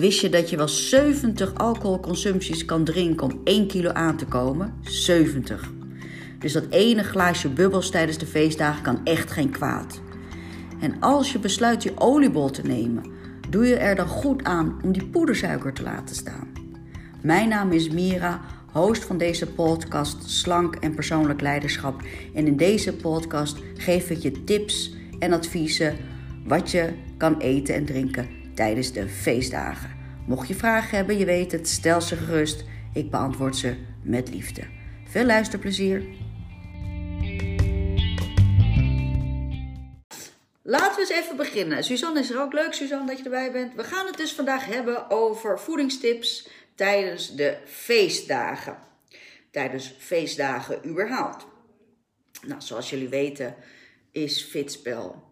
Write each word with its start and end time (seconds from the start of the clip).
Wist 0.00 0.20
je 0.20 0.28
dat 0.28 0.50
je 0.50 0.56
wel 0.56 0.68
70 0.68 1.54
alcoholconsumpties 1.54 2.64
kan 2.64 2.84
drinken 2.84 3.32
om 3.32 3.40
1 3.44 3.66
kilo 3.66 3.90
aan 3.90 4.16
te 4.16 4.24
komen? 4.26 4.74
70. 4.82 5.70
Dus 6.38 6.52
dat 6.52 6.64
ene 6.70 7.02
glaasje 7.02 7.48
bubbels 7.48 7.90
tijdens 7.90 8.18
de 8.18 8.26
feestdagen 8.26 8.82
kan 8.82 9.00
echt 9.04 9.30
geen 9.30 9.50
kwaad. 9.50 10.00
En 10.80 11.00
als 11.00 11.32
je 11.32 11.38
besluit 11.38 11.82
je 11.82 11.92
oliebol 11.98 12.50
te 12.50 12.62
nemen, 12.62 13.04
doe 13.50 13.66
je 13.66 13.76
er 13.76 13.94
dan 13.94 14.06
goed 14.06 14.44
aan 14.44 14.80
om 14.84 14.92
die 14.92 15.06
poedersuiker 15.06 15.72
te 15.72 15.82
laten 15.82 16.16
staan. 16.16 16.48
Mijn 17.22 17.48
naam 17.48 17.72
is 17.72 17.88
Mira, 17.88 18.40
host 18.72 19.04
van 19.04 19.18
deze 19.18 19.46
podcast 19.46 20.30
Slank 20.30 20.74
en 20.74 20.94
Persoonlijk 20.94 21.40
Leiderschap. 21.40 22.02
En 22.34 22.46
in 22.46 22.56
deze 22.56 22.92
podcast 22.92 23.58
geef 23.76 24.10
ik 24.10 24.18
je 24.18 24.44
tips 24.44 24.94
en 25.18 25.32
adviezen 25.32 25.96
wat 26.44 26.70
je 26.70 26.92
kan 27.16 27.38
eten 27.38 27.74
en 27.74 27.84
drinken 27.84 28.28
tijdens 28.54 28.92
de 28.92 29.08
feestdagen. 29.08 29.99
Mocht 30.30 30.48
je 30.48 30.54
vragen 30.54 30.96
hebben, 30.96 31.18
je 31.18 31.24
weet 31.24 31.52
het, 31.52 31.68
stel 31.68 32.00
ze 32.00 32.16
gerust. 32.16 32.64
Ik 32.94 33.10
beantwoord 33.10 33.56
ze 33.56 33.76
met 34.02 34.28
liefde. 34.28 34.62
Veel 35.04 35.24
luisterplezier. 35.24 36.04
Laten 40.62 40.94
we 40.94 41.00
eens 41.00 41.10
even 41.10 41.36
beginnen. 41.36 41.84
Suzanne 41.84 42.20
is 42.20 42.30
er 42.30 42.40
ook 42.40 42.52
leuk, 42.52 42.72
Suzanne, 42.72 43.06
dat 43.06 43.18
je 43.18 43.24
erbij 43.24 43.52
bent. 43.52 43.74
We 43.74 43.84
gaan 43.84 44.06
het 44.06 44.16
dus 44.16 44.32
vandaag 44.32 44.66
hebben 44.66 45.10
over 45.10 45.60
voedingstips 45.60 46.48
tijdens 46.74 47.34
de 47.34 47.56
feestdagen. 47.64 48.78
Tijdens 49.50 49.94
feestdagen 49.98 50.86
überhaupt. 50.86 51.46
Nou, 52.46 52.60
zoals 52.60 52.90
jullie 52.90 53.08
weten 53.08 53.54
is 54.10 54.42
fitspel 54.42 55.29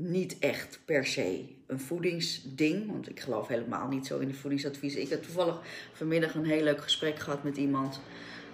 niet 0.00 0.38
echt 0.38 0.80
per 0.84 1.06
se 1.06 1.44
een 1.66 1.80
voedingsding. 1.80 2.86
Want 2.86 3.08
ik 3.08 3.20
geloof 3.20 3.48
helemaal 3.48 3.88
niet 3.88 4.06
zo 4.06 4.18
in 4.18 4.28
de 4.28 4.34
voedingsadvies. 4.34 4.94
Ik 4.94 5.08
heb 5.08 5.22
toevallig 5.22 5.60
vanmiddag 5.92 6.34
een 6.34 6.44
heel 6.44 6.62
leuk 6.62 6.82
gesprek 6.82 7.18
gehad 7.18 7.42
met 7.42 7.56
iemand 7.56 8.00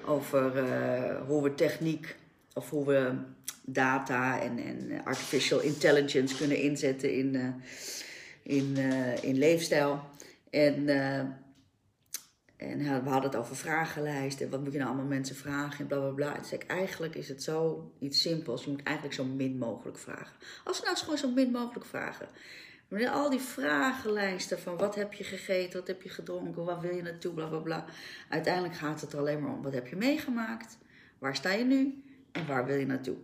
over 0.04 0.56
uh, 0.56 1.26
hoe 1.26 1.42
we 1.42 1.54
techniek 1.54 2.16
of 2.54 2.70
hoe 2.70 2.86
we 2.86 3.12
data 3.62 4.40
en, 4.40 4.58
en 4.58 5.04
artificial 5.04 5.60
intelligence 5.60 6.36
kunnen 6.36 6.58
inzetten 6.58 7.14
in, 7.14 7.34
uh, 7.34 7.48
in, 8.42 8.74
uh, 8.78 9.22
in 9.22 9.38
leefstijl. 9.38 10.00
En 10.50 10.88
en 12.70 12.78
we 13.04 13.10
hadden 13.10 13.30
het 13.30 13.36
over 13.36 13.56
vragenlijsten. 13.56 14.50
Wat 14.50 14.62
moet 14.62 14.72
je 14.72 14.78
nou 14.78 14.90
allemaal 14.90 15.08
mensen 15.08 15.36
vragen? 15.36 15.78
En 15.78 15.86
bla 15.86 15.98
bla 15.98 16.10
bla. 16.10 16.36
Ik, 16.50 16.66
eigenlijk 16.66 17.14
is 17.14 17.28
het 17.28 17.42
zo 17.42 17.90
iets 17.98 18.20
simpels. 18.20 18.64
Je 18.64 18.70
moet 18.70 18.82
eigenlijk 18.82 19.16
zo 19.16 19.24
min 19.24 19.58
mogelijk 19.58 19.98
vragen. 19.98 20.36
Als 20.64 20.80
we 20.80 20.84
nou 20.84 20.96
gewoon 20.96 21.18
zo 21.18 21.30
min 21.30 21.50
mogelijk 21.50 21.86
vragen. 21.86 22.28
Maar 22.88 23.08
al 23.08 23.30
die 23.30 23.40
vragenlijsten 23.40 24.58
van 24.58 24.76
wat 24.76 24.94
heb 24.94 25.12
je 25.12 25.24
gegeten, 25.24 25.78
wat 25.78 25.88
heb 25.88 26.02
je 26.02 26.08
gedronken, 26.08 26.64
waar 26.64 26.80
wil 26.80 26.94
je 26.94 27.02
naartoe, 27.02 27.32
bla 27.32 27.46
bla 27.46 27.58
bla. 27.58 27.84
Uiteindelijk 28.28 28.74
gaat 28.74 29.00
het 29.00 29.12
er 29.12 29.18
alleen 29.18 29.40
maar 29.40 29.52
om 29.52 29.62
wat 29.62 29.72
heb 29.72 29.86
je 29.86 29.96
meegemaakt, 29.96 30.78
waar 31.18 31.36
sta 31.36 31.52
je 31.52 31.64
nu 31.64 32.02
en 32.32 32.46
waar 32.46 32.66
wil 32.66 32.76
je 32.76 32.86
naartoe. 32.86 33.16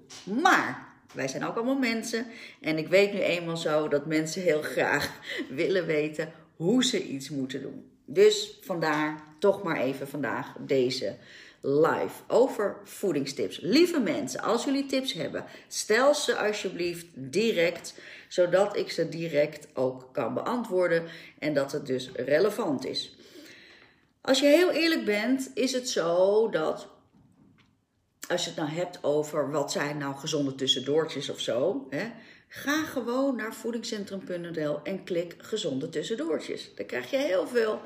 Maar 0.43 0.89
wij 1.15 1.29
zijn 1.29 1.45
ook 1.45 1.57
allemaal 1.57 1.79
mensen 1.79 2.27
en 2.61 2.79
ik 2.79 2.89
weet 2.89 3.13
nu 3.13 3.19
eenmaal 3.19 3.57
zo 3.57 3.89
dat 3.89 4.07
mensen 4.07 4.43
heel 4.43 4.63
graag 4.63 5.21
willen 5.51 5.87
weten 5.87 6.33
hoe 6.57 6.85
ze 6.85 7.07
iets 7.07 7.31
moeten 7.31 7.63
doen. 7.63 7.90
Dus 8.13 8.59
vandaar 8.61 9.23
toch 9.39 9.63
maar 9.63 9.77
even 9.77 10.09
vandaag 10.09 10.53
deze 10.59 11.17
live 11.61 12.23
over 12.29 12.77
voedingstips. 12.85 13.59
Lieve 13.61 14.01
mensen, 14.01 14.41
als 14.41 14.65
jullie 14.65 14.87
tips 14.87 15.13
hebben, 15.13 15.45
stel 15.69 16.15
ze 16.15 16.37
alsjeblieft 16.37 17.07
direct, 17.15 17.95
zodat 18.29 18.77
ik 18.77 18.91
ze 18.91 19.09
direct 19.09 19.69
ook 19.75 20.09
kan 20.13 20.35
beantwoorden 20.35 21.05
en 21.39 21.55
dat 21.55 21.73
het 21.73 21.87
dus 21.87 22.11
relevant 22.15 22.87
is. 22.87 23.17
Als 24.21 24.41
je 24.41 24.47
heel 24.47 24.71
eerlijk 24.71 25.05
bent, 25.05 25.51
is 25.55 25.73
het 25.73 25.89
zo 25.89 26.49
dat 26.49 26.89
als 28.29 28.45
je 28.45 28.51
het 28.51 28.59
nou 28.59 28.71
hebt 28.71 29.05
over 29.05 29.51
wat 29.51 29.73
zijn 29.73 29.99
nou 29.99 30.17
gezonde 30.17 30.55
tussendoortjes 30.55 31.31
of 31.31 31.41
zo, 31.41 31.87
hè, 31.91 32.11
ga 32.53 32.85
gewoon 32.85 33.37
naar 33.37 33.55
voedingscentrum.nl 33.55 34.81
en 34.83 35.05
klik 35.05 35.35
gezonde 35.39 35.89
tussendoortjes. 35.89 36.71
Dan 36.75 36.87
krijg 36.87 37.11
je 37.11 37.17
heel 37.17 37.47
veel 37.47 37.81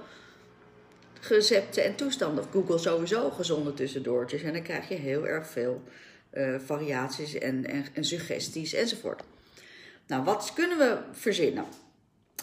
recepten 1.21 1.85
en 1.85 1.95
toestanden. 1.95 2.45
Google 2.53 2.79
sowieso 2.79 3.31
gezonde 3.31 3.75
tussendoortjes. 3.75 4.43
En 4.43 4.53
dan 4.53 4.63
krijg 4.63 4.89
je 4.89 4.95
heel 4.95 5.27
erg 5.27 5.47
veel 5.47 5.83
uh, 6.33 6.59
variaties 6.65 7.35
en, 7.35 7.65
en, 7.95 8.05
suggesties 8.05 8.73
enzovoort. 8.73 9.23
Nou, 10.07 10.25
wat 10.25 10.53
kunnen 10.55 10.79
we 10.79 10.99
verzinnen? 11.13 11.65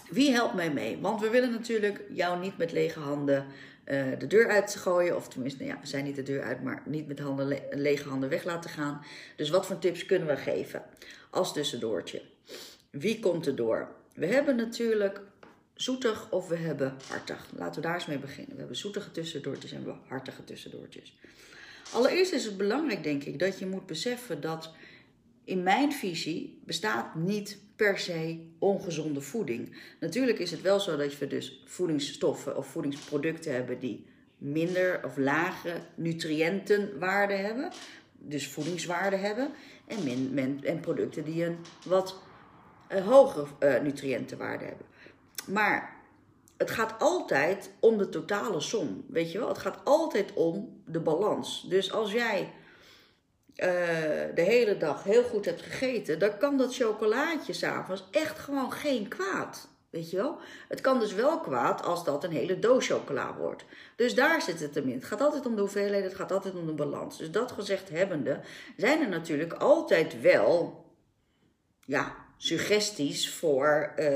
Wie 0.09 0.31
helpt 0.31 0.53
mij 0.53 0.71
mee? 0.71 0.97
Want 0.97 1.21
we 1.21 1.29
willen 1.29 1.51
natuurlijk 1.51 2.01
jou 2.09 2.39
niet 2.39 2.57
met 2.57 2.71
lege 2.71 2.99
handen 2.99 3.45
uh, 3.85 4.03
de 4.17 4.27
deur 4.27 4.49
uit 4.49 4.75
gooien. 4.75 5.15
Of 5.15 5.27
tenminste, 5.27 5.65
ja, 5.65 5.77
we 5.81 5.87
zijn 5.87 6.03
niet 6.03 6.15
de 6.15 6.23
deur 6.23 6.43
uit, 6.43 6.63
maar 6.63 6.81
niet 6.85 7.07
met 7.07 7.19
handen 7.19 7.47
le 7.47 7.61
lege 7.71 8.09
handen 8.09 8.29
weg 8.29 8.43
laten 8.43 8.69
gaan. 8.69 9.01
Dus 9.35 9.49
wat 9.49 9.65
voor 9.65 9.79
tips 9.79 10.05
kunnen 10.05 10.27
we 10.27 10.37
geven 10.37 10.83
als 11.31 11.53
tussendoortje? 11.53 12.21
Wie 12.89 13.19
komt 13.19 13.45
er 13.45 13.55
door? 13.55 13.95
We 14.13 14.25
hebben 14.25 14.55
natuurlijk 14.55 15.21
zoetig 15.73 16.31
of 16.31 16.47
we 16.47 16.55
hebben 16.55 16.97
hartig. 17.07 17.47
Laten 17.57 17.75
we 17.75 17.87
daar 17.87 17.95
eens 17.95 18.05
mee 18.05 18.19
beginnen. 18.19 18.53
We 18.53 18.59
hebben 18.59 18.77
zoetige 18.77 19.11
tussendoortjes 19.11 19.71
en 19.71 19.83
we 19.83 19.89
hebben 19.89 20.07
hartige 20.07 20.43
tussendoortjes. 20.43 21.17
Allereerst 21.93 22.33
is 22.33 22.45
het 22.45 22.57
belangrijk, 22.57 23.03
denk 23.03 23.23
ik, 23.23 23.39
dat 23.39 23.59
je 23.59 23.65
moet 23.65 23.85
beseffen 23.85 24.41
dat 24.41 24.73
in 25.43 25.63
mijn 25.63 25.93
visie 25.93 26.59
bestaat 26.65 27.15
niet 27.15 27.57
per 27.75 27.99
se 27.99 28.39
ongezonde 28.59 29.21
voeding. 29.21 29.75
Natuurlijk 29.99 30.39
is 30.39 30.51
het 30.51 30.61
wel 30.61 30.79
zo 30.79 30.97
dat 30.97 31.17
we 31.17 31.27
dus 31.27 31.61
voedingsstoffen 31.65 32.57
of 32.57 32.67
voedingsproducten 32.67 33.53
hebben 33.53 33.79
die 33.79 34.05
minder 34.37 35.05
of 35.05 35.17
lage 35.17 35.73
nutriëntenwaarde 35.95 37.33
hebben, 37.33 37.71
dus 38.17 38.47
voedingswaarde 38.47 39.15
hebben, 39.15 39.51
en, 40.63 40.79
producten 40.79 41.23
die 41.23 41.45
een 41.45 41.57
wat 41.85 42.19
uh, 42.91 43.07
hogere 43.07 43.45
uh, 43.59 43.81
nutriëntenwaarde 43.81 44.65
hebben. 44.65 44.85
Maar 45.47 46.01
het 46.57 46.71
gaat 46.71 46.99
altijd 46.99 47.71
om 47.79 47.97
de 47.97 48.09
totale 48.09 48.59
som. 48.59 49.05
Weet 49.07 49.31
je 49.31 49.39
wel? 49.39 49.47
Het 49.47 49.57
gaat 49.57 49.79
altijd 49.83 50.33
om 50.33 50.81
de 50.85 50.99
balans. 50.99 51.65
Dus 51.69 51.91
als 51.91 52.11
jij 52.11 52.41
uh, 52.41 53.65
de 54.35 54.41
hele 54.41 54.77
dag 54.77 55.03
heel 55.03 55.23
goed 55.23 55.45
hebt 55.45 55.61
gegeten, 55.61 56.19
dan 56.19 56.37
kan 56.37 56.57
dat 56.57 56.75
chocolaatje 56.75 57.53
s'avonds 57.53 58.07
echt 58.11 58.39
gewoon 58.39 58.71
geen 58.71 59.07
kwaad. 59.07 59.69
Weet 59.91 60.09
je 60.09 60.17
wel? 60.17 60.37
Het 60.67 60.81
kan 60.81 60.99
dus 60.99 61.13
wel 61.13 61.39
kwaad 61.39 61.83
als 61.83 62.03
dat 62.03 62.23
een 62.23 62.31
hele 62.31 62.59
doos 62.59 62.87
chocola 62.87 63.35
wordt. 63.35 63.65
Dus 63.95 64.15
daar 64.15 64.41
zit 64.41 64.59
het 64.59 64.75
hem 64.75 64.87
in. 64.87 64.95
Het 64.95 65.05
gaat 65.05 65.21
altijd 65.21 65.45
om 65.45 65.55
de 65.55 65.61
hoeveelheid, 65.61 66.03
het 66.03 66.15
gaat 66.15 66.31
altijd 66.31 66.55
om 66.55 66.65
de 66.65 66.73
balans. 66.73 67.17
Dus 67.17 67.31
dat 67.31 67.51
gezegd 67.51 67.89
hebbende, 67.89 68.39
zijn 68.77 69.01
er 69.01 69.09
natuurlijk 69.09 69.53
altijd 69.53 70.21
wel, 70.21 70.85
ja, 71.85 72.15
suggesties 72.37 73.29
voor, 73.29 73.93
uh, 73.97 74.09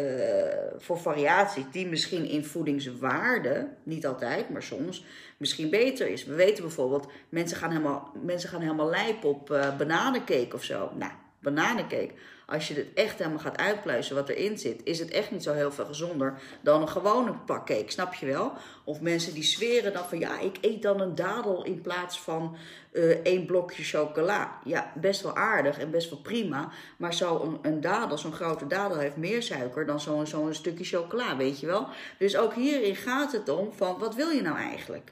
voor 0.78 1.00
variatie 1.00 1.66
die 1.72 1.88
misschien 1.88 2.26
in 2.26 2.46
voedingswaarde, 2.46 3.68
niet 3.84 4.08
altijd, 4.08 4.50
maar 4.50 4.64
soms, 4.64 5.06
misschien 5.38 5.70
beter 5.70 6.08
is. 6.08 6.26
We 6.26 6.36
weten 6.36 6.64
bijvoorbeeld, 6.64 7.08
mensen 7.30 7.58
gaan 7.58 7.70
helemaal, 7.70 8.12
mensen 8.24 8.50
gaan 8.50 8.62
helemaal 8.62 8.90
lijp 8.90 9.24
op 9.24 9.52
uh, 9.52 9.78
bananencake 9.78 10.56
of 10.56 10.64
zo. 10.64 10.92
Nou, 10.98 11.12
bananencake. 11.40 12.14
Als 12.48 12.68
je 12.68 12.74
het 12.74 12.88
echt 12.94 13.18
helemaal 13.18 13.40
gaat 13.40 13.58
uitpluizen 13.58 14.16
wat 14.16 14.30
erin 14.30 14.58
zit, 14.58 14.82
is 14.84 15.00
het 15.00 15.12
echt 15.12 15.32
niet 15.32 15.44
zo 15.44 15.54
heel 15.54 15.72
veel 15.72 15.86
gezonder 15.86 16.42
dan 16.62 16.82
een 16.82 16.90
gewone 16.90 17.34
pak 17.46 17.66
cake, 17.66 17.92
snap 17.92 18.14
je 18.14 18.26
wel? 18.26 18.54
Of 18.84 19.02
mensen 19.02 19.34
die 19.34 19.44
zweren 19.44 19.94
dan 19.94 20.06
van 20.06 20.20
ja, 20.20 20.40
ik 20.40 20.58
eet 20.62 20.82
dan 20.82 21.02
een 21.02 21.16
dadel 21.16 21.64
in 21.64 21.82
plaats 21.82 22.20
van 22.20 22.58
uh, 22.92 23.10
één 23.10 23.46
blokje 23.46 23.84
chocola. 23.84 24.60
Ja, 24.64 24.92
best 24.96 25.22
wel 25.22 25.36
aardig 25.36 25.80
en 25.80 25.92
best 25.92 26.10
wel 26.10 26.20
prima. 26.20 26.72
Maar 26.98 27.14
zo'n 27.14 27.60
een 27.62 27.82
dadel, 27.82 28.18
zo'n 28.18 28.34
grote 28.34 28.68
dadel, 28.68 28.98
heeft 28.98 29.18
meer 29.18 29.44
suiker 29.44 29.86
dan 29.86 30.00
zo'n 30.00 30.28
zo'n 30.28 30.54
stukje 30.54 30.84
chocola, 30.84 31.38
weet 31.38 31.60
je 31.60 31.66
wel? 31.66 31.88
Dus 32.18 32.38
ook 32.38 32.54
hierin 32.54 32.96
gaat 32.96 33.32
het 33.32 33.50
om 33.50 33.74
van 33.74 33.98
wat 34.00 34.16
wil 34.16 34.30
je 34.30 34.42
nou 34.42 34.58
eigenlijk? 34.58 35.12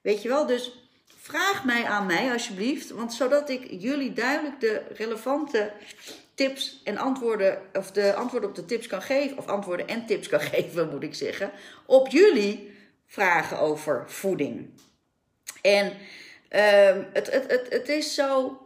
Weet 0.00 0.22
je 0.22 0.28
wel, 0.28 0.46
dus 0.46 0.90
vraag 1.16 1.64
mij 1.64 1.84
aan 1.84 2.06
mij 2.06 2.32
alsjeblieft, 2.32 2.90
want 2.90 3.12
zodat 3.12 3.48
ik 3.48 3.66
jullie 3.70 4.12
duidelijk 4.12 4.60
de 4.60 4.82
relevante 4.94 5.72
tips 6.36 6.80
en 6.84 6.96
antwoorden, 6.96 7.58
of 7.72 7.90
de 7.90 8.14
antwoorden 8.14 8.48
op 8.48 8.54
de 8.54 8.64
tips 8.64 8.86
kan 8.86 9.02
geven, 9.02 9.38
of 9.38 9.46
antwoorden 9.46 9.88
en 9.88 10.06
tips 10.06 10.28
kan 10.28 10.40
geven, 10.52 10.90
moet 10.90 11.02
ik 11.02 11.14
zeggen, 11.14 11.50
op 11.86 12.08
jullie 12.08 12.74
vragen 13.06 13.58
over 13.58 14.04
voeding. 14.06 14.70
En 15.62 15.92
uh, 16.50 17.02
het, 17.12 17.32
het, 17.32 17.50
het, 17.50 17.66
het 17.70 17.88
is 17.88 18.14
zo. 18.14 18.60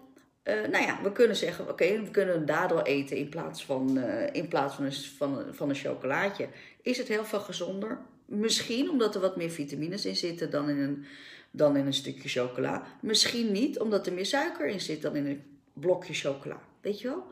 Uh, 0.45 0.55
nou 0.55 0.85
ja, 0.85 1.03
we 1.03 1.13
kunnen 1.13 1.37
zeggen, 1.37 1.69
oké, 1.69 2.03
we 2.03 2.11
kunnen 2.11 2.35
een 2.35 2.47
dadel 2.47 2.83
eten 2.83 3.17
in 3.17 3.29
plaats 3.29 3.65
van, 3.65 3.99
uh, 3.99 4.27
in 4.33 4.49
plaats 4.49 4.75
van, 4.75 4.85
een, 4.85 4.93
van, 4.93 5.45
van 5.51 5.69
een 5.69 5.75
chocolaatje. 5.75 6.49
Is 6.83 6.99
het 6.99 7.09
heel 7.09 7.25
veel 7.25 7.41
gezonder? 7.41 7.99
Misschien 8.25 8.91
omdat 8.91 9.15
er 9.15 9.21
wat 9.21 9.37
meer 9.37 9.51
vitamines 9.51 10.07
in 10.07 10.17
zitten 10.17 10.51
dan 10.51 10.69
in 10.69 10.79
een, 10.79 11.07
dan 11.51 11.77
in 11.77 11.87
een 11.87 11.95
stukje 11.95 12.29
chocola. 12.29 12.87
Misschien 13.01 13.53
niet, 13.53 13.79
omdat 13.79 14.07
er 14.07 14.13
meer 14.13 14.27
suiker 14.27 14.67
in 14.67 14.81
zit 14.81 15.03
dan 15.03 15.17
in 15.17 15.27
een 15.27 15.43
blokje 15.73 16.15
chocola. 16.15 16.61
Weet 16.81 17.01
je 17.01 17.09
wel? 17.09 17.25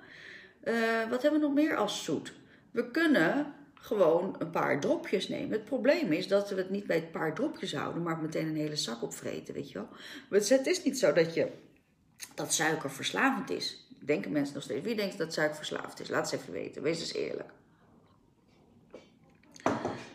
Uh, 0.65 1.09
wat 1.11 1.23
hebben 1.23 1.41
we 1.41 1.47
nog 1.47 1.55
meer 1.55 1.77
als 1.77 2.05
zoet? 2.05 2.33
We 2.71 2.91
kunnen 2.91 3.55
gewoon 3.75 4.37
een 4.39 4.51
paar 4.51 4.81
dropjes 4.81 5.29
nemen. 5.29 5.51
Het 5.51 5.65
probleem 5.65 6.13
is 6.13 6.29
dat 6.29 6.51
we 6.51 6.57
het 6.57 6.71
niet 6.71 6.87
bij 6.87 6.97
het 6.97 7.11
paar 7.11 7.35
dropjes 7.35 7.75
houden, 7.75 8.03
maar 8.03 8.19
meteen 8.19 8.47
een 8.47 8.57
hele 8.57 8.77
zak 8.77 9.03
opvreten, 9.03 9.55
weet 9.55 9.71
je 9.71 9.79
wel. 9.79 9.89
Het 10.31 10.67
is 10.67 10.85
niet 10.85 10.99
zo 10.99 11.13
dat, 11.13 11.35
je, 11.35 11.51
dat 12.35 12.53
suiker 12.53 12.91
verslavend 12.91 13.51
is. 13.51 13.87
Denken 14.05 14.33
mensen 14.33 14.55
nog 14.55 14.63
steeds. 14.63 14.85
Wie 14.85 14.97
denkt 14.97 15.19
dat 15.19 15.33
suiker 15.33 15.57
verslaafd 15.57 16.01
is? 16.01 16.09
Laat 16.09 16.33
eens 16.33 16.41
even 16.41 16.53
weten. 16.53 16.83
Wees 16.83 17.01
eens 17.01 17.15
eerlijk. 17.15 17.51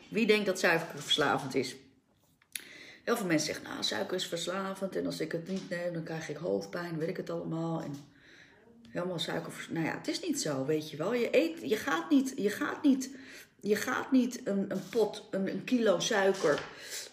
Wie 0.10 0.26
denkt 0.26 0.46
dat 0.46 0.60
suiker 0.60 1.02
verslavend 1.02 1.56
is? 1.56 1.76
Heel 3.04 3.18
veel 3.18 3.26
mensen 3.26 3.54
zeggen, 3.54 3.72
nou, 3.72 3.84
suiker 3.84 4.16
is 4.16 4.28
verslavend 4.28 4.96
en 4.96 5.06
als 5.06 5.20
ik 5.20 5.32
het 5.32 5.48
niet 5.48 5.70
neem, 5.70 5.94
dan 5.94 6.04
krijg 6.04 6.30
ik 6.30 6.38
hoofdpijn, 6.38 6.98
weet 6.98 7.10
ik 7.10 7.18
het 7.18 7.30
allemaal. 7.30 7.84
Helemaal 8.94 9.20
suiker. 9.20 9.68
Nou 9.70 9.86
ja, 9.86 9.98
het 9.98 10.08
is 10.08 10.20
niet 10.20 10.42
zo, 10.42 10.66
weet 10.66 10.90
je 10.90 10.98
wel. 10.98 11.14
Je, 11.14 11.28
eet, 11.32 11.70
je 11.70 11.78
gaat 11.78 12.10
niet, 12.10 12.34
je 12.36 12.50
gaat 12.50 12.84
niet, 12.84 13.10
je 13.60 13.76
gaat 13.76 14.12
niet 14.12 14.42
een, 14.44 14.66
een 14.72 14.90
pot, 14.90 15.28
een, 15.32 15.50
een 15.50 15.64
kilo 15.64 16.00
suiker 16.00 16.64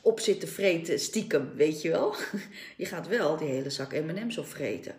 op 0.01 0.21
zitten 0.21 0.49
vreten, 0.49 1.01
stiekem, 1.01 1.53
weet 1.57 1.83
je 1.83 1.91
wel. 1.91 2.15
Je 2.77 2.87
gaat 2.87 3.09
wel 3.09 3.37
die 3.37 3.49
hele 3.49 3.71
zak 3.71 3.93
M&M's 3.93 4.39
opvreten. 4.39 4.95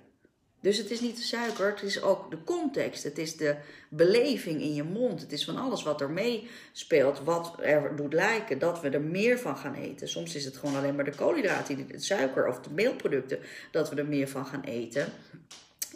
Dus 0.62 0.78
het 0.78 0.92
is 0.92 1.00
niet 1.00 1.16
de 1.16 1.22
suiker, 1.22 1.70
het 1.70 1.82
is 1.82 2.02
ook 2.02 2.32
de 2.32 2.44
context. 2.44 3.04
Het 3.04 3.18
is 3.18 3.38
de 3.38 3.56
beleving 3.90 4.62
in 4.62 4.74
je 4.74 4.84
mond. 4.84 5.22
Het 5.22 5.32
is 5.32 5.46
van 5.46 5.58
alles 5.58 5.84
wat 5.84 6.02
er 6.02 6.10
meespeelt, 6.10 7.24
wat 7.24 7.56
er 7.62 7.96
doet 7.96 8.14
lijken 8.14 8.60
dat 8.60 8.82
we 8.82 8.90
er 8.90 9.02
meer 9.02 9.40
van 9.40 9.58
gaan 9.58 9.74
eten. 9.74 10.08
Soms 10.08 10.36
is 10.36 10.46
het 10.46 10.58
gewoon 10.58 10.76
alleen 10.76 10.96
maar 10.96 11.06
de 11.06 11.16
koolhydraten, 11.16 11.88
de 11.88 12.00
suiker 12.00 12.48
of 12.48 12.60
de 12.60 12.70
meelproducten, 12.70 13.40
dat 13.72 13.90
we 13.90 13.96
er 13.96 14.06
meer 14.06 14.28
van 14.28 14.46
gaan 14.46 14.64
eten. 14.64 15.14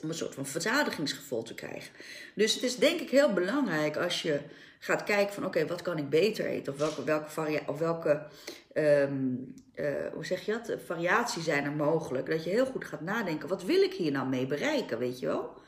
Om 0.01 0.09
een 0.09 0.15
soort 0.15 0.33
van 0.33 0.45
verzadigingsgevoel 0.45 1.43
te 1.43 1.53
krijgen. 1.53 1.93
Dus 2.35 2.53
het 2.53 2.63
is 2.63 2.75
denk 2.75 2.99
ik 2.99 3.09
heel 3.09 3.33
belangrijk 3.33 3.97
als 3.97 4.21
je 4.21 4.39
gaat 4.79 5.03
kijken 5.03 5.33
van 5.33 5.45
oké, 5.45 5.67
wat 5.67 5.81
kan 5.81 5.97
ik 5.97 6.09
beter 6.09 6.45
eten? 6.45 6.73
Of 6.73 6.79
welke, 6.79 7.03
welke, 7.03 7.29
varia 7.29 7.59
of 7.65 7.79
welke 7.79 8.25
um, 8.73 9.53
uh, 9.75 9.85
hoe 10.13 10.25
zeg 10.25 10.45
je 10.45 10.51
dat? 10.51 10.79
variatie 10.85 11.41
zijn 11.41 11.63
er 11.63 11.71
mogelijk. 11.71 12.29
Dat 12.29 12.43
je 12.43 12.49
heel 12.49 12.65
goed 12.65 12.85
gaat 12.85 13.01
nadenken, 13.01 13.49
wat 13.49 13.63
wil 13.63 13.81
ik 13.81 13.93
hier 13.93 14.11
nou 14.11 14.27
mee 14.27 14.47
bereiken, 14.47 14.97
weet 14.99 15.19
je 15.19 15.25
wel? 15.25 15.63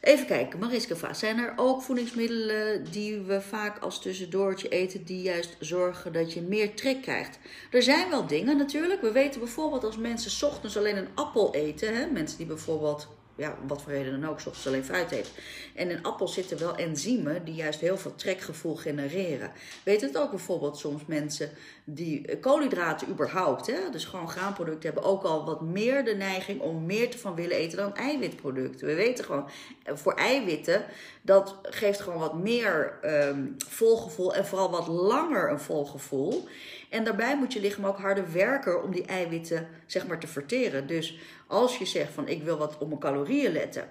Even 0.00 0.26
kijken, 0.26 0.58
Mariska 0.58 0.96
vraagt, 0.96 1.18
zijn 1.18 1.38
er 1.38 1.52
ook 1.56 1.82
voedingsmiddelen 1.82 2.90
die 2.90 3.20
we 3.20 3.40
vaak 3.40 3.78
als 3.78 4.02
tussendoortje 4.02 4.68
eten, 4.68 5.04
die 5.04 5.22
juist 5.22 5.56
zorgen 5.60 6.12
dat 6.12 6.32
je 6.32 6.40
meer 6.40 6.74
trek 6.74 7.02
krijgt? 7.02 7.38
Er 7.70 7.82
zijn 7.82 8.10
wel 8.10 8.26
dingen 8.26 8.56
natuurlijk. 8.56 9.00
We 9.00 9.12
weten 9.12 9.40
bijvoorbeeld 9.40 9.84
als 9.84 9.96
mensen 9.96 10.48
ochtends 10.48 10.76
alleen 10.76 10.96
een 10.96 11.08
appel 11.14 11.54
eten, 11.54 11.96
hè? 11.96 12.06
mensen 12.06 12.38
die 12.38 12.46
bijvoorbeeld 12.46 13.08
ja, 13.40 13.56
wat 13.66 13.82
voor 13.82 13.92
reden 13.92 14.20
dan 14.20 14.30
ook, 14.30 14.40
soms 14.40 14.66
alleen 14.66 14.84
fruit 14.84 15.10
heeft. 15.10 15.30
En 15.74 15.90
in 15.90 16.02
appels 16.02 16.34
zitten 16.34 16.58
wel 16.58 16.76
enzymen 16.76 17.44
die 17.44 17.54
juist 17.54 17.80
heel 17.80 17.98
veel 17.98 18.14
trekgevoel 18.14 18.74
genereren. 18.74 19.52
Weet 19.82 20.00
het 20.00 20.18
ook 20.18 20.30
bijvoorbeeld 20.30 20.78
soms 20.78 21.06
mensen 21.06 21.50
die 21.84 22.26
eh, 22.26 22.40
koolhydraten 22.40 23.08
überhaupt, 23.08 23.66
hè, 23.66 23.90
dus 23.90 24.04
gewoon 24.04 24.28
graanproducten, 24.28 24.92
hebben 24.92 25.10
ook 25.10 25.22
al 25.22 25.44
wat 25.44 25.60
meer 25.60 26.04
de 26.04 26.14
neiging 26.14 26.60
om 26.60 26.86
meer 26.86 27.10
te 27.10 27.18
van 27.18 27.34
willen 27.34 27.56
eten 27.56 27.78
dan 27.78 27.96
eiwitproducten. 27.96 28.86
We 28.86 28.94
weten 28.94 29.24
gewoon, 29.24 29.48
eh, 29.82 29.96
voor 29.96 30.14
eiwitten, 30.14 30.84
dat 31.22 31.58
geeft 31.62 32.00
gewoon 32.00 32.18
wat 32.18 32.38
meer 32.38 32.98
um, 33.04 33.56
volgevoel 33.68 34.34
en 34.34 34.46
vooral 34.46 34.70
wat 34.70 34.86
langer 34.86 35.50
een 35.50 35.60
volgevoel. 35.60 36.48
En 36.90 37.04
daarbij 37.04 37.36
moet 37.36 37.52
je 37.52 37.60
lichaam 37.60 37.86
ook 37.86 37.98
harder 37.98 38.32
werken 38.32 38.82
om 38.82 38.92
die 38.92 39.04
eiwitten 39.04 39.68
zeg 39.86 40.06
maar 40.06 40.18
te 40.18 40.26
verteren. 40.26 40.86
Dus 40.86 41.18
als 41.46 41.78
je 41.78 41.84
zegt 41.84 42.12
van 42.12 42.28
ik 42.28 42.42
wil 42.42 42.58
wat 42.58 42.78
op 42.78 42.88
mijn 42.88 43.00
calorieën 43.00 43.52
letten. 43.52 43.90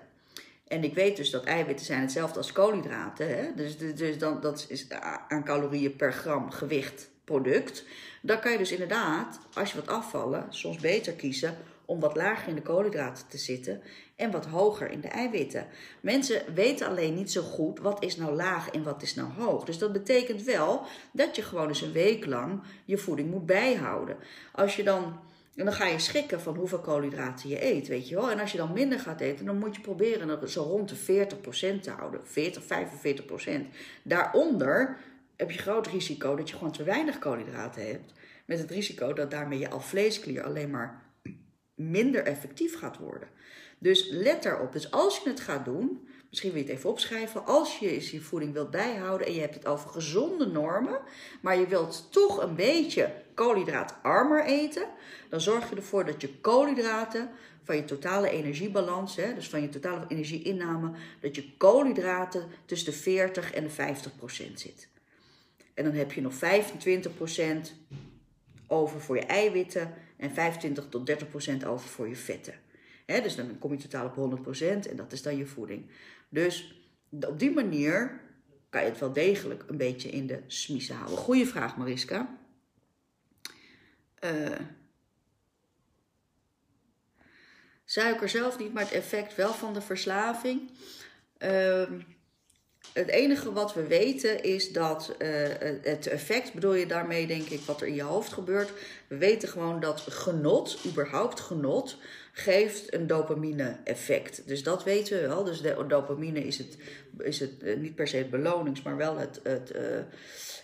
En 0.68 0.84
ik 0.84 0.94
weet 0.94 1.18
dus 1.18 1.30
dat 1.30 1.44
eiwitten 1.44 1.86
zijn 1.86 2.02
hetzelfde 2.02 2.38
als 2.38 2.52
koolhydraten. 2.52 3.28
Hè? 3.28 3.54
Dus, 3.56 3.78
dus 3.78 4.18
dan, 4.18 4.42
dat 4.42 4.66
is 4.70 4.90
aan 5.28 5.44
calorieën 5.44 5.96
per 5.96 6.14
gram 6.14 6.52
gewicht 6.52 7.10
product. 7.24 7.86
Dan 8.22 8.40
kan 8.40 8.52
je 8.52 8.58
dus 8.58 8.72
inderdaad, 8.72 9.40
als 9.54 9.72
je 9.72 9.78
wat 9.78 9.88
afvallen, 9.88 10.46
soms 10.50 10.78
beter 10.78 11.14
kiezen 11.14 11.58
om 11.90 12.00
wat 12.00 12.16
lager 12.16 12.48
in 12.48 12.56
de 12.56 12.62
koolhydraten 12.62 13.28
te 13.28 13.38
zitten 13.38 13.82
en 14.16 14.32
wat 14.32 14.46
hoger 14.46 14.92
in 14.92 15.02
de 15.02 15.08
eiwitten. 15.08 15.68
Mensen 16.02 16.54
weten 16.54 16.88
alleen 16.88 17.14
niet 17.14 17.32
zo 17.32 17.42
goed 17.42 17.80
wat 17.80 18.04
is 18.04 18.18
nou 18.18 18.36
laag 18.36 18.70
en 18.70 18.84
wat 18.84 19.02
is 19.02 19.16
nou 19.16 19.30
hoog. 19.38 19.64
Dus 19.64 19.78
dat 19.78 19.92
betekent 19.92 20.44
wel 20.44 20.82
dat 21.12 21.36
je 21.36 21.42
gewoon 21.42 21.68
eens 21.68 21.82
een 21.82 21.92
week 21.92 22.26
lang 22.26 22.62
je 22.86 22.98
voeding 22.98 23.32
moet 23.32 23.46
bijhouden. 23.46 24.18
Als 24.52 24.76
je 24.76 24.84
dan 24.84 25.20
en 25.56 25.66
dan 25.66 25.74
ga 25.74 25.86
je 25.86 26.00
schikken 26.00 26.42
van 26.42 26.56
hoeveel 26.56 26.80
koolhydraten 26.80 27.50
je 27.50 27.66
eet, 27.66 27.88
weet 27.88 28.10
je 28.10 28.16
wel. 28.16 28.32
En 28.32 28.40
als 28.40 28.52
je 28.52 28.58
dan 28.58 28.74
minder 28.74 29.00
gaat 29.00 29.20
eten, 29.20 29.46
dan 29.46 29.58
moet 29.58 29.76
je 29.76 29.82
proberen 29.82 30.50
zo 30.50 30.64
rond 30.64 30.90
de 30.90 31.28
40% 31.78 31.82
te 31.82 31.92
houden. 31.98 32.22
40, 32.24 32.64
45%. 32.64 32.68
Daaronder 34.04 34.98
heb 35.36 35.52
je 35.52 35.58
groot 35.58 35.88
risico 35.88 36.36
dat 36.36 36.50
je 36.50 36.56
gewoon 36.56 36.72
te 36.72 36.84
weinig 36.84 37.20
koolhydraten 37.20 37.86
hebt. 37.86 38.14
Met 38.46 38.60
het 38.60 38.72
risico 38.72 39.14
dat 39.14 39.32
daarmee 39.32 39.60
je 39.60 39.70
alvleesklier 39.70 40.44
alleen 40.44 40.70
maar 40.70 41.09
minder 41.80 42.24
effectief 42.24 42.78
gaat 42.78 42.98
worden. 42.98 43.28
Dus 43.78 44.10
let 44.10 44.44
daarop. 44.44 44.72
Dus 44.72 44.92
als 44.92 45.20
je 45.24 45.30
het 45.30 45.40
gaat 45.40 45.66
doen, 45.66 46.08
misschien 46.30 46.52
wil 46.52 46.62
je 46.62 46.68
het 46.68 46.78
even 46.78 46.90
opschrijven. 46.90 47.46
Als 47.46 47.80
je 47.80 48.12
je 48.12 48.22
voeding 48.22 48.54
wilt 48.54 48.72
bijhouden 48.72 49.28
en 49.28 49.34
je 49.34 49.40
hebt 49.40 49.56
het 49.56 49.66
over 49.66 49.90
gezonde 49.90 50.46
normen, 50.46 51.00
maar 51.42 51.58
je 51.58 51.68
wilt 51.68 52.08
toch 52.12 52.42
een 52.42 52.56
beetje 52.56 53.12
koolhydraatarmer 53.34 54.46
eten, 54.46 54.86
dan 55.30 55.42
zorg 55.42 55.70
je 55.70 55.76
ervoor 55.76 56.06
dat 56.06 56.22
je 56.22 56.40
koolhydraten 56.40 57.30
van 57.64 57.76
je 57.76 57.86
totale 57.86 58.30
energiebalans, 58.30 59.16
hè, 59.16 59.34
dus 59.34 59.50
van 59.50 59.62
je 59.62 59.70
totale 59.70 60.06
energieinname, 60.08 60.92
dat 61.20 61.36
je 61.36 61.52
koolhydraten 61.58 62.48
tussen 62.66 62.92
de 62.92 62.98
40 62.98 63.54
en 63.54 63.64
de 63.64 63.70
50 63.70 64.16
procent 64.16 64.60
zit. 64.60 64.88
En 65.74 65.84
dan 65.84 65.94
heb 65.94 66.12
je 66.12 66.22
nog 66.22 66.34
25 66.34 67.16
procent 67.16 67.76
over 68.70 69.02
voor 69.02 69.16
je 69.16 69.26
eiwitten 69.26 69.94
en 70.18 70.32
25 70.32 70.90
tot 70.90 71.06
30 71.06 71.30
procent 71.30 71.66
over 71.66 71.90
voor 71.90 72.08
je 72.08 72.16
vetten. 72.16 72.54
Dus 73.06 73.36
dan 73.36 73.60
kom 73.60 73.72
je 73.72 73.78
totaal 73.78 74.06
op 74.06 74.16
100 74.16 74.42
procent 74.42 74.88
en 74.88 74.96
dat 74.96 75.12
is 75.12 75.22
dan 75.22 75.38
je 75.38 75.46
voeding. 75.46 75.90
Dus 76.30 76.82
op 77.10 77.40
die 77.40 77.52
manier 77.52 78.22
kan 78.70 78.82
je 78.82 78.90
het 78.90 79.00
wel 79.00 79.14
degelijk 79.14 79.64
een 79.68 79.78
beetje 79.78 80.10
in 80.10 80.28
de 80.28 80.44
smiezen 80.48 80.96
houden. 80.96 81.18
Goeie 81.18 81.48
vraag, 81.48 81.78
Mariska. 81.78 82.38
Uh, 84.24 84.60
suiker 87.86 88.30
zelf 88.30 88.60
niet, 88.60 88.74
maar 88.74 88.84
het 88.84 88.92
effect 88.92 89.36
wel 89.36 89.54
van 89.54 89.74
de 89.74 89.82
verslaving. 89.82 90.70
Uh, 91.40 91.90
het 92.94 93.08
enige 93.08 93.52
wat 93.52 93.74
we 93.74 93.88
weten 93.88 94.44
is 94.44 94.72
dat 94.72 95.16
uh, 95.20 95.30
het 95.82 96.08
effect, 96.08 96.54
bedoel 96.54 96.74
je 96.74 96.86
daarmee 96.86 97.28
denk 97.28 97.50
ik 97.50 97.62
wat 97.62 97.82
er 97.82 97.88
in 97.88 97.96
je 97.96 98.02
hoofd 98.02 98.34
gebeurt. 98.34 98.72
We 99.08 99.18
weten 99.18 99.50
gewoon 99.50 99.80
dat 99.80 100.02
genot, 100.10 100.80
überhaupt 100.86 101.40
genot, 101.40 101.98
geeft 102.32 102.94
een 102.94 103.08
dopamine-effect. 103.08 104.48
Dus 104.48 104.64
dat 104.64 104.84
weten 104.84 105.22
we 105.22 105.28
wel. 105.28 105.44
Dus 105.44 105.62
de 105.62 105.86
dopamine 105.88 106.44
is 106.44 106.58
het, 106.58 106.78
is 107.18 107.40
het 107.40 107.52
uh, 107.62 107.78
niet 107.78 107.96
per 107.96 108.08
se 108.08 108.18
het 108.18 108.30
belonings, 108.30 108.82
maar 108.82 108.98
wel 108.98 109.18
het, 109.18 109.40
het, 109.44 109.72
uh, 109.76 109.82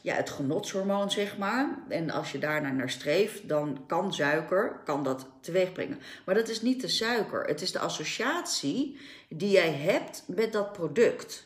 ja, 0.01 0.15
het 0.15 0.29
genotshormoon, 0.29 1.11
zeg 1.11 1.37
maar. 1.37 1.83
En 1.89 2.09
als 2.09 2.31
je 2.31 2.37
daarnaar 2.37 2.75
naar 2.75 2.89
streeft, 2.89 3.47
dan 3.47 3.83
kan 3.87 4.13
suiker 4.13 4.79
kan 4.83 5.03
dat 5.03 5.27
teweeg 5.41 5.71
brengen. 5.71 5.99
Maar 6.25 6.35
dat 6.35 6.49
is 6.49 6.61
niet 6.61 6.81
de 6.81 6.87
suiker. 6.87 7.43
Het 7.43 7.61
is 7.61 7.71
de 7.71 7.79
associatie 7.79 8.97
die 9.29 9.49
jij 9.49 9.71
hebt 9.71 10.23
met 10.27 10.53
dat 10.53 10.73
product. 10.73 11.44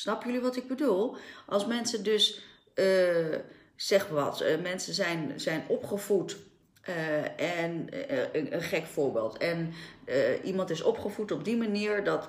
Snappen 0.00 0.26
jullie 0.26 0.42
wat 0.42 0.56
ik 0.56 0.68
bedoel? 0.68 1.16
Als 1.46 1.66
mensen 1.66 2.02
dus, 2.02 2.42
uh, 2.74 3.36
zeg 3.76 4.08
wat, 4.08 4.44
mensen 4.62 4.94
zijn, 4.94 5.40
zijn 5.40 5.64
opgevoed 5.68 6.36
uh, 6.88 7.40
en 7.40 7.88
een, 8.32 8.62
gek 8.62 8.86
voorbeeld. 8.86 9.36
En 9.38 9.72
iemand 10.42 10.70
is 10.70 10.82
opgevoed 10.82 11.32
op 11.32 11.44
die 11.44 11.56
manier 11.56 12.04
dat 12.04 12.28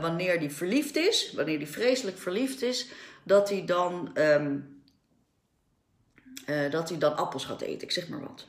wanneer 0.00 0.40
die 0.40 0.50
verliefd 0.50 0.96
is, 0.96 1.32
wanneer 1.32 1.58
die 1.58 1.68
vreselijk 1.68 2.18
verliefd 2.18 2.62
is, 2.62 2.88
dat 3.22 3.48
hij 3.48 3.64
dan, 3.64 4.10
um, 4.14 4.82
dat 6.70 6.88
hij 6.88 6.98
dan 6.98 7.16
appels 7.16 7.44
gaat 7.44 7.60
eten. 7.60 7.82
Ik 7.82 7.92
zeg 7.92 8.08
maar 8.08 8.20
wat. 8.20 8.46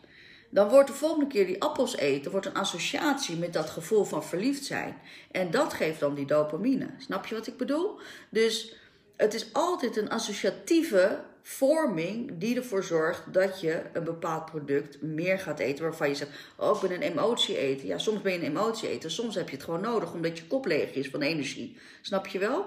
Dan 0.54 0.70
wordt 0.70 0.88
de 0.88 0.94
volgende 0.94 1.28
keer 1.28 1.46
die 1.46 1.62
appels 1.62 1.96
eten, 1.96 2.32
wordt 2.32 2.46
een 2.46 2.54
associatie 2.54 3.38
met 3.38 3.54
dat 3.54 3.70
gevoel 3.70 4.04
van 4.04 4.24
verliefd 4.24 4.66
zijn. 4.66 4.98
En 5.32 5.52
dat 5.52 5.74
geeft 5.74 6.00
dan 6.00 6.16
die 6.16 6.26
dopamine. 6.26 6.90
Snap 6.98 7.26
je 7.26 7.36
wat 7.36 7.48
ik 7.48 7.58
bedoel? 7.58 8.00
Dus 8.30 8.76
het 9.16 9.34
is 9.34 9.54
altijd 9.54 9.98
een 9.98 10.10
associatieve 10.10 11.20
vorming 11.42 12.32
die 12.38 12.56
ervoor 12.56 12.84
zorgt 12.84 13.34
dat 13.34 13.62
je 13.62 13.82
een 13.94 14.04
bepaald 14.04 14.46
product 14.46 15.02
meer 15.02 15.40
gaat 15.40 15.60
eten. 15.60 15.84
Waarvan 15.84 16.10
je 16.10 16.16
zegt, 16.16 16.32
oh 16.58 16.76
ik 16.76 16.90
ben 16.90 16.98
een 16.98 17.12
emotie 17.12 17.58
eten. 17.58 17.88
Ja, 17.88 17.98
soms 17.98 18.22
ben 18.22 18.32
je 18.32 18.38
een 18.38 18.46
emotie 18.46 18.90
eten. 18.90 19.12
Soms 19.12 19.36
heb 19.36 19.50
je 19.50 19.56
het 19.56 19.66
gewoon 19.66 19.82
nodig 19.82 20.14
omdat 20.14 20.38
je 20.38 20.48
kop 20.48 20.66
leeg 20.66 20.94
is 20.94 21.10
van 21.10 21.22
energie. 21.22 21.78
Snap 22.02 22.28
je 22.28 22.40
wel? 22.40 22.66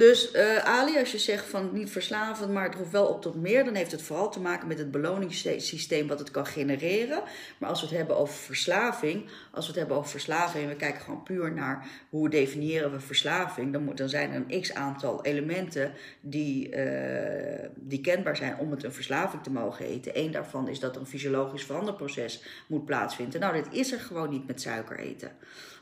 Dus 0.00 0.34
uh, 0.34 0.56
Ali, 0.56 0.98
als 0.98 1.12
je 1.12 1.18
zegt 1.18 1.46
van 1.46 1.70
niet 1.72 1.90
verslavend, 1.90 2.52
maar 2.52 2.64
het 2.64 2.74
hoeft 2.74 2.90
wel 2.90 3.06
op 3.06 3.22
tot 3.22 3.34
meer, 3.34 3.64
dan 3.64 3.74
heeft 3.74 3.90
het 3.90 4.02
vooral 4.02 4.30
te 4.30 4.40
maken 4.40 4.68
met 4.68 4.78
het 4.78 4.90
beloningssysteem 4.90 6.08
wat 6.08 6.18
het 6.18 6.30
kan 6.30 6.46
genereren. 6.46 7.22
Maar 7.58 7.68
als 7.68 7.80
we 7.80 7.86
het 7.86 7.96
hebben 7.96 8.16
over 8.16 8.34
verslaving, 8.34 9.28
als 9.50 9.64
we 9.66 9.70
het 9.70 9.80
hebben 9.80 9.96
over 9.96 10.10
verslaving 10.10 10.68
we 10.68 10.76
kijken 10.76 11.00
gewoon 11.00 11.22
puur 11.22 11.52
naar 11.52 11.86
hoe 12.08 12.28
definiëren 12.28 12.92
we 12.92 13.00
verslaving, 13.00 13.72
dan, 13.72 13.84
moet, 13.84 13.96
dan 13.96 14.08
zijn 14.08 14.32
er 14.32 14.44
een 14.48 14.60
x 14.60 14.74
aantal 14.74 15.24
elementen 15.24 15.92
die, 16.20 16.76
uh, 16.76 17.68
die 17.74 18.00
kenbaar 18.00 18.36
zijn 18.36 18.58
om 18.58 18.70
het 18.70 18.84
een 18.84 18.92
verslaving 18.92 19.42
te 19.42 19.50
mogen 19.50 19.86
eten. 19.86 20.18
Eén 20.18 20.30
daarvan 20.30 20.68
is 20.68 20.80
dat 20.80 20.94
er 20.94 21.00
een 21.00 21.06
fysiologisch 21.06 21.64
veranderproces 21.64 22.42
moet 22.66 22.84
plaatsvinden. 22.84 23.40
Nou, 23.40 23.54
dit 23.54 23.66
is 23.70 23.92
er 23.92 24.00
gewoon 24.00 24.30
niet 24.30 24.46
met 24.46 24.60
suiker 24.60 24.98
eten. 24.98 25.30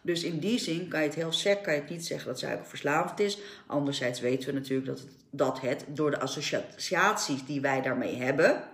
Dus 0.02 0.22
in 0.24 0.38
die 0.38 0.58
zin 0.58 0.88
kan 0.88 1.00
je 1.00 1.06
het 1.06 1.14
heel 1.14 1.32
sec, 1.32 1.62
kan 1.62 1.74
je 1.74 1.80
het 1.80 1.90
niet 1.90 2.06
zeggen 2.06 2.28
dat 2.28 2.38
suiker 2.38 2.66
verslavend 2.66 3.20
is. 3.20 3.38
Anderzijds 3.66 4.20
weten 4.20 4.48
we 4.48 4.58
natuurlijk 4.58 4.86
dat 4.86 4.98
het, 4.98 5.08
dat 5.30 5.60
het 5.60 5.84
door 5.88 6.10
de 6.10 6.20
associaties 6.20 7.46
die 7.46 7.60
wij 7.60 7.82
daarmee 7.82 8.16
hebben, 8.16 8.64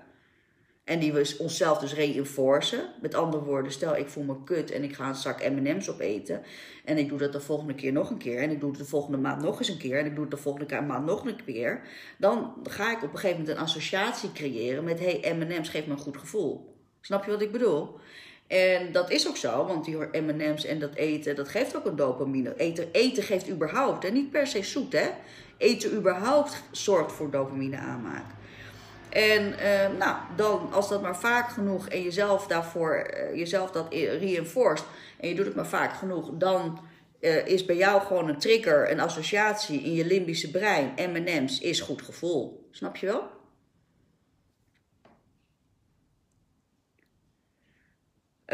en 0.85 0.99
die 0.99 1.12
we 1.12 1.37
onszelf 1.38 1.78
dus 1.78 1.95
reinforcen. 1.95 2.88
Met 3.00 3.14
andere 3.14 3.45
woorden, 3.45 3.73
stel 3.73 3.97
ik 3.97 4.09
voel 4.09 4.25
me 4.25 4.45
kut 4.45 4.71
en 4.71 4.83
ik 4.83 4.95
ga 4.95 5.09
een 5.09 5.14
zak 5.14 5.50
M&M's 5.50 5.88
opeten. 5.88 6.43
En 6.85 6.99
ik 6.99 7.09
doe 7.09 7.19
dat 7.19 7.33
de 7.33 7.40
volgende 7.40 7.75
keer 7.75 7.93
nog 7.93 8.11
een 8.11 8.19
keer. 8.19 8.38
En 8.38 8.50
ik 8.50 8.61
doe 8.61 8.71
het 8.71 8.78
de 8.78 8.85
volgende 8.85 9.19
maand 9.19 9.43
nog 9.43 9.59
eens 9.59 9.69
een 9.69 9.78
keer. 9.78 9.99
En 9.99 10.07
ik 10.07 10.14
doe 10.14 10.25
het 10.25 10.31
de 10.31 10.37
volgende 10.37 10.81
maand 10.81 11.07
nog 11.07 11.25
een 11.25 11.45
keer. 11.45 11.83
Dan 12.19 12.54
ga 12.62 12.90
ik 12.90 13.02
op 13.02 13.12
een 13.12 13.19
gegeven 13.19 13.40
moment 13.40 13.57
een 13.57 13.62
associatie 13.62 14.33
creëren 14.33 14.85
met... 14.85 15.00
hey, 15.00 15.35
M&M's 15.35 15.69
geeft 15.69 15.87
me 15.87 15.93
een 15.93 15.99
goed 15.99 16.16
gevoel. 16.16 16.75
Snap 17.00 17.25
je 17.25 17.31
wat 17.31 17.43
ik 17.43 17.52
bedoel? 17.52 17.99
En 18.46 18.92
dat 18.92 19.10
is 19.10 19.28
ook 19.28 19.36
zo, 19.36 19.66
want 19.66 19.84
die 19.84 19.96
M&M's 19.96 20.64
en 20.64 20.78
dat 20.78 20.94
eten, 20.94 21.36
dat 21.36 21.48
geeft 21.48 21.76
ook 21.76 21.84
een 21.84 21.96
dopamine. 21.96 22.56
Eten, 22.56 22.88
eten 22.92 23.22
geeft 23.22 23.48
überhaupt, 23.48 24.04
en 24.04 24.12
niet 24.12 24.30
per 24.30 24.46
se 24.46 24.62
zoet 24.62 24.92
hè. 24.92 25.08
Eten 25.56 25.94
überhaupt 25.94 26.62
zorgt 26.70 27.12
voor 27.12 27.30
dopamine 27.30 27.76
aanmaak. 27.76 28.24
En 29.08 29.58
eh, 29.58 29.88
nou, 29.98 30.16
dan, 30.36 30.72
als 30.72 30.88
dat 30.88 31.02
maar 31.02 31.16
vaak 31.16 31.48
genoeg 31.50 31.88
en 31.88 32.02
jezelf 32.02 32.46
daarvoor, 32.46 33.10
uh, 33.14 33.38
jezelf 33.38 33.70
dat 33.70 33.86
reinforced 33.92 34.86
en 35.20 35.28
je 35.28 35.34
doet 35.34 35.44
het 35.44 35.54
maar 35.54 35.66
vaak 35.66 35.96
genoeg, 35.96 36.30
dan 36.32 36.80
uh, 37.20 37.46
is 37.46 37.64
bij 37.64 37.76
jou 37.76 38.02
gewoon 38.02 38.28
een 38.28 38.38
trigger, 38.38 38.90
een 38.90 39.00
associatie 39.00 39.82
in 39.82 39.92
je 39.92 40.06
limbische 40.06 40.50
brein. 40.50 40.92
M&M's 40.96 41.60
is 41.60 41.80
goed 41.80 42.02
gevoel. 42.02 42.68
Snap 42.70 42.96
je 42.96 43.06
wel? 43.06 43.34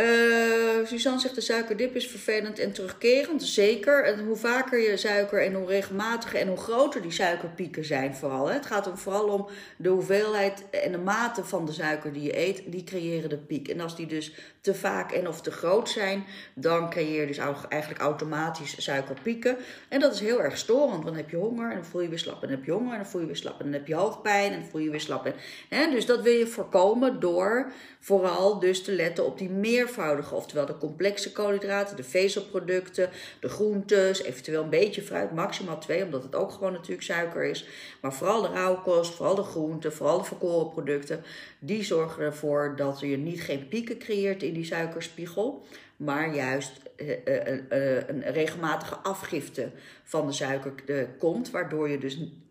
Uh, 0.01 0.87
Suzanne 0.87 1.21
zegt 1.21 1.35
de 1.35 1.41
suikerdip 1.41 1.97
is 1.97 2.07
vervelend 2.07 2.59
en 2.59 2.73
terugkerend. 2.73 3.43
Zeker. 3.43 4.05
En 4.05 4.25
hoe 4.25 4.37
vaker 4.37 4.79
je 4.79 4.97
suiker 4.97 5.45
en 5.45 5.55
hoe 5.55 5.67
regelmatiger 5.67 6.41
en 6.41 6.49
hoe 6.49 6.57
groter 6.57 7.03
die 7.03 7.11
suikerpieken 7.11 7.85
zijn 7.85 8.15
vooral. 8.15 8.47
Hè. 8.47 8.55
Het 8.55 8.67
gaat 8.67 8.87
om, 8.87 8.97
vooral 8.97 9.29
om 9.29 9.49
de 9.77 9.89
hoeveelheid 9.89 10.71
en 10.71 10.93
de 10.93 10.99
mate 10.99 11.45
van 11.45 11.67
de 11.67 11.73
suiker 11.73 12.13
die 12.13 12.23
je 12.23 12.39
eet. 12.39 12.63
Die 12.67 12.85
creëren 12.85 13.29
de 13.29 13.39
piek. 13.39 13.69
En 13.69 13.81
als 13.81 13.97
die 13.97 14.07
dus 14.07 14.33
te 14.61 14.75
vaak 14.75 15.13
en 15.13 15.29
of 15.29 15.41
te 15.41 15.51
groot 15.51 15.89
zijn, 15.89 16.25
dan 16.55 16.91
creëer 16.91 17.21
je 17.21 17.27
dus 17.27 17.39
eigenlijk 17.69 18.03
automatisch 18.03 18.83
suikerpieken. 18.83 19.57
En 19.89 20.01
dat 20.01 20.15
is 20.15 20.21
heel 20.21 20.43
erg 20.43 20.57
storend, 20.57 20.93
want 20.93 21.05
dan 21.05 21.17
heb 21.17 21.31
je 21.31 21.37
honger 21.37 21.69
en 21.71 21.75
dan 21.75 21.85
voel 21.85 22.01
je 22.01 22.09
weer 22.09 22.19
slap 22.19 22.43
en 22.43 22.49
dan 22.49 22.57
heb 22.57 22.67
je 22.67 22.73
honger 22.73 22.93
en 22.93 22.99
dan 22.99 23.07
voel 23.07 23.21
je 23.21 23.27
weer 23.27 23.37
slap 23.37 23.59
en 23.59 23.65
dan 23.65 23.73
heb 23.73 23.87
je 23.87 23.95
hoofdpijn 23.95 24.53
en 24.53 24.61
dan 24.61 24.69
voel 24.69 24.81
je 24.81 24.91
weer 24.91 25.01
slap. 25.01 25.33
En, 25.69 25.91
dus 25.91 26.07
dat 26.07 26.23
wil 26.23 26.33
je 26.33 26.47
voorkomen 26.47 27.21
door 27.21 27.73
vooral 28.01 28.59
dus 28.59 28.83
te 28.83 28.93
letten 28.93 29.27
op 29.27 29.39
die 29.39 29.51
meervoudige, 29.97 30.35
oftewel 30.35 30.67
de 30.67 30.79
complexe 30.79 31.33
koolhydraten, 31.33 31.97
de 31.97 32.03
vezelproducten, 32.03 33.11
de 33.41 33.49
groentes, 33.49 34.23
eventueel 34.23 34.63
een 34.63 34.71
beetje 34.71 35.03
fruit, 35.03 35.33
maximaal 35.33 35.79
twee, 35.79 36.05
omdat 36.05 36.23
het 36.23 36.35
ook 36.35 36.51
gewoon 36.51 36.73
natuurlijk 36.73 37.03
suiker 37.03 37.45
is. 37.45 37.67
Maar 38.01 38.13
vooral 38.13 38.43
de 38.43 38.49
rauwkost, 38.49 39.15
vooral 39.15 39.35
de 39.35 39.43
groenten, 39.43 39.93
vooral 39.93 40.19
de 40.19 40.25
verkoren 40.25 40.71
producten, 40.71 41.25
die 41.59 41.85
zorgen 41.85 42.23
ervoor 42.23 42.75
dat 42.77 43.01
je 43.01 43.17
niet 43.17 43.43
geen 43.43 43.69
pieken 43.69 43.99
creëert 43.99 44.43
in 44.43 44.55
die 44.55 44.65
suikerspiegel, 44.65 45.63
maar 45.97 46.35
juist 46.35 46.73
uh, 46.97 47.09
uh, 47.09 47.47
uh, 47.71 48.09
een 48.09 48.23
regelmatige 48.23 48.97
afgifte 48.97 49.71
van 50.05 50.27
de 50.27 50.33
suiker 50.33 50.73
komt, 51.19 51.51
waardoor 51.51 51.89
je 51.89 51.99
dus 51.99 52.15
een 52.15 52.43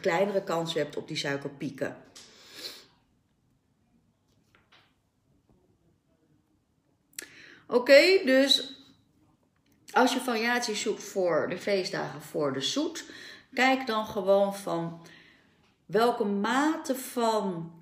kleinere 0.00 0.42
kans 0.42 0.74
hebt 0.74 0.96
op 0.96 1.08
die 1.08 1.16
suikerpieken. 1.16 1.96
Oké, 7.68 8.24
dus 8.24 8.82
als 9.92 10.12
je 10.12 10.20
variaties 10.20 10.80
zoekt 10.80 11.02
voor 11.02 11.48
de 11.48 11.58
feestdagen 11.58 12.22
voor 12.22 12.52
de 12.52 12.60
zoet, 12.60 13.04
kijk 13.54 13.86
dan 13.86 14.06
gewoon 14.06 14.54
van 14.54 15.00
welke 15.86 16.24
mate 16.24 16.94
van 16.94 17.72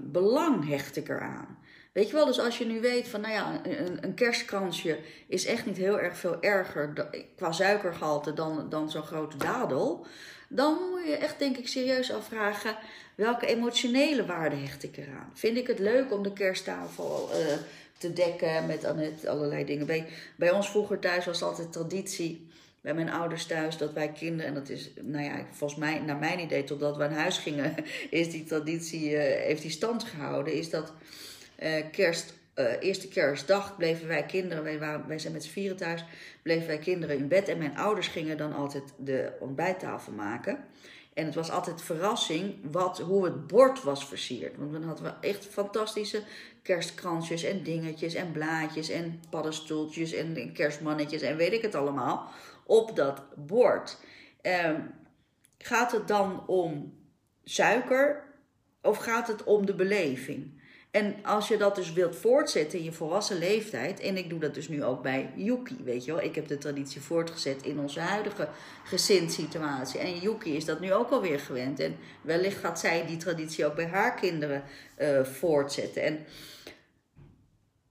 belang 0.00 0.68
hecht 0.68 0.96
ik 0.96 1.08
eraan. 1.08 1.58
Weet 1.92 2.06
je 2.08 2.12
wel, 2.12 2.26
dus 2.26 2.40
als 2.40 2.58
je 2.58 2.66
nu 2.66 2.80
weet 2.80 3.08
van, 3.08 3.20
nou 3.20 3.32
ja, 3.32 3.60
een, 3.62 4.04
een 4.04 4.14
kerstkransje 4.14 4.98
is 5.28 5.46
echt 5.46 5.66
niet 5.66 5.76
heel 5.76 5.98
erg 6.00 6.16
veel 6.16 6.42
erger 6.42 7.08
qua 7.36 7.52
suikergehalte 7.52 8.32
dan, 8.32 8.68
dan 8.68 8.90
zo'n 8.90 9.02
grote 9.02 9.36
dadel. 9.36 10.06
Dan 10.48 10.78
moet 10.90 11.06
je 11.06 11.16
echt, 11.16 11.38
denk 11.38 11.56
ik, 11.56 11.68
serieus 11.68 12.12
afvragen, 12.12 12.76
welke 13.14 13.46
emotionele 13.46 14.26
waarde 14.26 14.56
hecht 14.56 14.82
ik 14.82 14.96
eraan? 14.96 15.30
Vind 15.34 15.56
ik 15.56 15.66
het 15.66 15.78
leuk 15.78 16.12
om 16.12 16.22
de 16.22 16.32
kersttafel 16.32 17.30
uh, 17.32 17.52
te 18.00 18.12
dekken 18.12 18.66
met 18.66 19.26
allerlei 19.26 19.64
dingen? 19.64 19.86
Bij, 19.86 20.06
bij 20.36 20.50
ons 20.50 20.70
vroeger 20.70 20.98
thuis 20.98 21.24
was 21.24 21.42
altijd 21.42 21.72
traditie 21.72 22.48
bij 22.80 22.94
mijn 22.94 23.10
ouders 23.10 23.46
thuis 23.46 23.76
dat 23.76 23.92
wij 23.92 24.12
kinderen, 24.12 24.46
en 24.46 24.54
dat 24.54 24.68
is, 24.68 24.90
nou 25.00 25.24
ja, 25.24 25.46
volgens 25.50 25.80
mij, 25.80 25.98
naar 25.98 26.16
mijn 26.16 26.38
idee, 26.38 26.64
totdat 26.64 26.96
we 26.96 27.02
aan 27.02 27.12
huis 27.12 27.38
gingen, 27.38 27.74
is 28.10 28.30
die 28.30 28.44
traditie, 28.44 29.10
uh, 29.10 29.18
heeft 29.20 29.62
die 29.62 29.70
stand 29.70 30.04
gehouden, 30.04 30.52
is 30.52 30.70
dat 30.70 30.92
uh, 31.62 31.72
kerst, 31.92 32.34
uh, 32.54 32.64
eerste 32.80 33.08
kerstdag 33.08 33.76
bleven 33.76 34.08
wij 34.08 34.24
kinderen, 34.26 34.64
wij, 34.64 34.78
waren, 34.78 35.08
wij 35.08 35.18
zijn 35.18 35.32
met 35.32 35.44
z'n 35.44 35.50
vieren 35.50 35.76
thuis, 35.76 36.04
bleven 36.42 36.66
wij 36.66 36.78
kinderen 36.78 37.16
in 37.16 37.28
bed 37.28 37.48
en 37.48 37.58
mijn 37.58 37.76
ouders 37.76 38.08
gingen 38.08 38.36
dan 38.36 38.54
altijd 38.54 38.84
de 38.96 39.32
ontbijttafel 39.40 40.12
maken. 40.12 40.64
En 41.14 41.24
het 41.24 41.34
was 41.34 41.50
altijd 41.50 41.82
verrassing 41.82 42.54
wat, 42.70 42.98
hoe 42.98 43.24
het 43.24 43.46
bord 43.46 43.82
was 43.82 44.06
versierd. 44.06 44.56
Want 44.56 44.72
dan 44.72 44.82
hadden 44.82 45.04
we 45.04 45.28
echt 45.28 45.46
fantastische 45.46 46.22
kerstkransjes 46.62 47.42
en 47.42 47.62
dingetjes 47.62 48.14
en 48.14 48.32
blaadjes 48.32 48.88
en 48.88 49.20
paddenstoeltjes 49.30 50.12
en 50.12 50.52
kerstmannetjes 50.52 51.22
en 51.22 51.36
weet 51.36 51.52
ik 51.52 51.62
het 51.62 51.74
allemaal 51.74 52.30
op 52.64 52.96
dat 52.96 53.22
bord. 53.36 53.98
Um, 54.42 54.94
gaat 55.58 55.92
het 55.92 56.08
dan 56.08 56.46
om 56.46 56.98
suiker 57.44 58.24
of 58.82 58.96
gaat 58.96 59.28
het 59.28 59.44
om 59.44 59.66
de 59.66 59.74
beleving? 59.74 60.59
En 60.90 61.16
als 61.22 61.48
je 61.48 61.56
dat 61.56 61.74
dus 61.74 61.92
wilt 61.92 62.16
voortzetten 62.16 62.78
in 62.78 62.84
je 62.84 62.92
volwassen 62.92 63.38
leeftijd, 63.38 64.00
en 64.00 64.16
ik 64.16 64.30
doe 64.30 64.38
dat 64.38 64.54
dus 64.54 64.68
nu 64.68 64.84
ook 64.84 65.02
bij 65.02 65.32
Yuki, 65.36 65.76
weet 65.84 66.04
je 66.04 66.12
wel, 66.12 66.22
ik 66.22 66.34
heb 66.34 66.48
de 66.48 66.58
traditie 66.58 67.00
voortgezet 67.00 67.62
in 67.62 67.78
onze 67.78 68.00
huidige 68.00 68.48
gezinssituatie. 68.84 70.00
En 70.00 70.18
Yuki 70.18 70.56
is 70.56 70.64
dat 70.64 70.80
nu 70.80 70.92
ook 70.92 71.10
alweer 71.10 71.40
gewend. 71.40 71.80
En 71.80 71.96
wellicht 72.22 72.58
gaat 72.58 72.80
zij 72.80 73.06
die 73.06 73.16
traditie 73.16 73.66
ook 73.66 73.74
bij 73.74 73.86
haar 73.86 74.14
kinderen 74.14 74.62
uh, 74.98 75.24
voortzetten. 75.24 76.02
En 76.02 76.26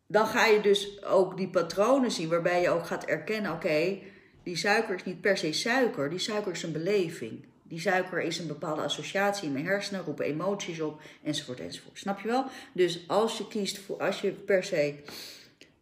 dan 0.07 0.27
ga 0.27 0.45
je 0.45 0.61
dus 0.61 1.03
ook 1.03 1.37
die 1.37 1.49
patronen 1.49 2.11
zien, 2.11 2.29
waarbij 2.29 2.61
je 2.61 2.69
ook 2.69 2.85
gaat 2.85 3.05
erkennen: 3.05 3.51
oké, 3.51 3.99
die 4.43 4.55
suiker 4.55 4.95
is 4.95 5.03
niet 5.03 5.21
per 5.21 5.37
se 5.37 5.53
suiker, 5.53 6.09
die 6.09 6.19
suiker 6.19 6.51
is 6.51 6.63
een 6.63 6.71
beleving. 6.71 7.48
Die 7.69 7.79
suiker 7.79 8.21
is 8.21 8.39
een 8.39 8.47
bepaalde 8.47 8.81
associatie 8.81 9.47
in 9.47 9.53
mijn 9.53 9.65
hersenen, 9.65 10.03
roepen 10.03 10.25
emoties 10.25 10.81
op, 10.81 11.01
enzovoort, 11.23 11.59
enzovoort. 11.59 11.97
Snap 11.97 12.19
je 12.19 12.27
wel? 12.27 12.45
Dus 12.73 13.07
als 13.07 13.37
je 13.37 13.47
kiest 13.47 13.77
voor, 13.77 13.97
als 13.97 14.21
je 14.21 14.31
per 14.31 14.63
se 14.63 14.95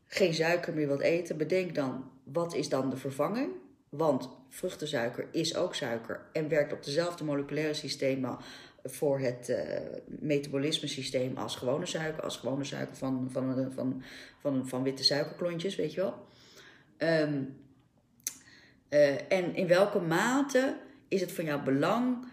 geen 0.08 0.34
suiker 0.34 0.74
meer 0.74 0.88
wilt 0.88 1.02
eten, 1.02 1.38
bedenk 1.38 1.76
dan, 1.76 2.12
wat 2.24 2.54
is 2.54 2.70
dan 2.70 2.90
de 2.90 2.98
vervanging? 2.98 3.52
Want 3.90 4.30
vruchtensuiker 4.50 5.28
is 5.32 5.56
ook 5.56 5.76
suiker 5.76 6.26
en 6.34 6.48
werkt 6.48 6.74
op 6.74 6.84
dezelfde 6.84 7.24
moleculaire 7.24 7.74
systemen 7.74 8.38
voor 8.84 9.20
het 9.20 9.50
uh, 9.50 9.58
metabolisme 10.06 10.88
systeem 10.88 11.38
als 11.38 11.56
gewone 11.56 11.86
suiker, 11.86 12.24
als 12.24 12.38
gewone 12.38 12.64
suiker 12.64 12.96
van, 12.96 13.28
van, 13.32 13.72
van, 13.74 14.04
van, 14.42 14.68
van, 14.68 14.84
witte 14.84 15.04
suikerklontjes, 15.04 15.76
weet 15.76 15.94
je 15.94 16.02
wel. 16.02 16.26
Um, 16.98 17.58
uh, 18.90 19.32
en 19.32 19.56
in 19.56 19.68
welke 19.68 20.00
mate 20.00 20.78
is 21.08 21.22
het 21.22 21.32
van 21.32 21.46
jouw 21.46 21.64
belang 21.64 22.26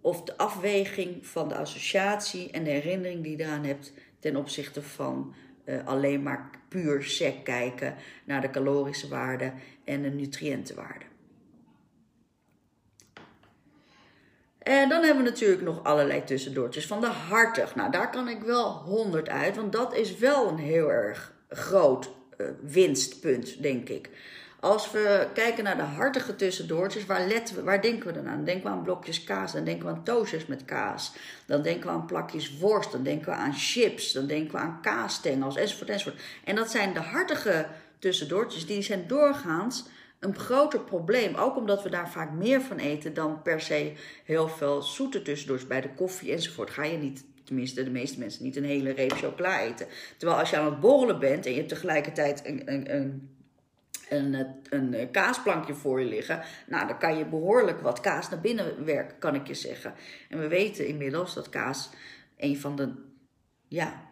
of 0.00 0.22
de 0.22 0.36
afweging 0.36 1.26
van 1.26 1.48
de 1.48 1.54
associatie 1.54 2.50
en 2.50 2.64
de 2.64 2.70
herinnering 2.70 3.22
die 3.22 3.36
je 3.36 3.44
eraan 3.44 3.64
hebt 3.64 3.92
ten 4.18 4.36
opzichte 4.36 4.82
van 4.82 5.34
uh, 5.64 5.86
alleen 5.86 6.22
maar 6.22 6.50
puur 6.68 7.02
sec 7.02 7.44
kijken 7.44 7.94
naar 8.24 8.40
de 8.40 8.50
calorische 8.50 9.08
waarde 9.08 9.52
en 9.84 10.02
de 10.02 10.10
nutriëntenwaarde. 10.10 11.04
En 14.58 14.88
dan 14.88 15.02
hebben 15.02 15.24
we 15.24 15.30
natuurlijk 15.30 15.62
nog 15.62 15.84
allerlei 15.84 16.24
tussendoortjes 16.24 16.86
van 16.86 17.00
de 17.00 17.06
hartig. 17.06 17.74
Nou, 17.74 17.90
daar 17.90 18.10
kan 18.10 18.28
ik 18.28 18.42
wel 18.42 18.72
100 18.72 19.28
uit, 19.28 19.56
want 19.56 19.72
dat 19.72 19.94
is 19.94 20.16
wel 20.16 20.48
een 20.48 20.58
heel 20.58 20.90
erg 20.90 21.32
groot 21.48 22.10
uh, 22.38 22.46
winstpunt, 22.60 23.62
denk 23.62 23.88
ik. 23.88 24.10
Als 24.62 24.90
we 24.90 25.28
kijken 25.34 25.64
naar 25.64 25.76
de 25.76 25.82
hartige 25.82 26.36
tussendoortjes, 26.36 27.06
waar, 27.06 27.26
letten 27.26 27.64
waar 27.64 27.82
denken 27.82 28.06
we 28.06 28.12
dan 28.12 28.28
aan? 28.28 28.44
Denken 28.44 28.62
we 28.64 28.68
aan 28.68 28.82
blokjes 28.82 29.24
kaas, 29.24 29.52
dan 29.52 29.64
denken 29.64 29.86
we 29.86 29.92
aan 29.92 30.04
toasters 30.04 30.46
met 30.46 30.64
kaas. 30.64 31.12
Dan 31.46 31.62
denken 31.62 31.86
we 31.86 31.92
aan 31.92 32.06
plakjes 32.06 32.58
worst, 32.58 32.92
dan 32.92 33.02
denken 33.02 33.26
we 33.26 33.34
aan 33.34 33.54
chips, 33.54 34.12
dan 34.12 34.26
denken 34.26 34.52
we 34.52 34.58
aan 34.58 34.78
kaasstengels, 34.82 35.56
enzovoort, 35.56 35.90
enzovoort. 35.90 36.22
En 36.44 36.54
dat 36.54 36.70
zijn 36.70 36.94
de 36.94 37.00
hartige 37.00 37.66
tussendoortjes, 37.98 38.66
die 38.66 38.82
zijn 38.82 39.06
doorgaans 39.06 39.84
een 40.18 40.36
groter 40.36 40.80
probleem. 40.80 41.34
Ook 41.34 41.56
omdat 41.56 41.82
we 41.82 41.90
daar 41.90 42.10
vaak 42.10 42.32
meer 42.32 42.60
van 42.60 42.78
eten 42.78 43.14
dan 43.14 43.42
per 43.42 43.60
se 43.60 43.92
heel 44.24 44.48
veel 44.48 44.82
zoete 44.82 45.22
tussendoortjes 45.22 45.68
bij 45.68 45.80
de 45.80 45.94
koffie 45.94 46.32
enzovoort. 46.32 46.70
Ga 46.70 46.84
je 46.84 46.96
niet 46.96 47.24
tenminste 47.44 47.84
de 47.84 47.90
meeste 47.90 48.18
mensen, 48.18 48.44
niet 48.44 48.56
een 48.56 48.64
hele 48.64 48.90
reep 48.90 49.12
chocola 49.12 49.60
eten. 49.60 49.86
Terwijl 50.16 50.40
als 50.40 50.50
je 50.50 50.56
aan 50.56 50.64
het 50.64 50.80
borrelen 50.80 51.18
bent 51.18 51.44
en 51.46 51.50
je 51.50 51.56
hebt 51.56 51.68
tegelijkertijd 51.68 52.42
een, 52.44 52.62
een, 52.72 52.94
een 52.94 53.30
een, 54.16 54.46
een, 54.70 55.10
kaasplankje 55.10 55.74
voor 55.74 56.00
je 56.00 56.06
liggen. 56.06 56.42
Nou, 56.66 56.86
dan 56.86 56.98
kan 56.98 57.18
je 57.18 57.24
behoorlijk 57.24 57.80
wat 57.80 58.00
kaas 58.00 58.28
naar 58.28 58.40
binnen 58.40 58.84
werken, 58.84 59.18
kan 59.18 59.34
ik 59.34 59.46
je 59.46 59.54
zeggen. 59.54 59.94
En 60.28 60.40
we 60.40 60.48
weten 60.48 60.86
inmiddels 60.86 61.34
dat 61.34 61.48
kaas 61.48 61.90
een 62.36 62.58
van 62.60 62.76
de 62.76 62.92
ja, 63.68 64.10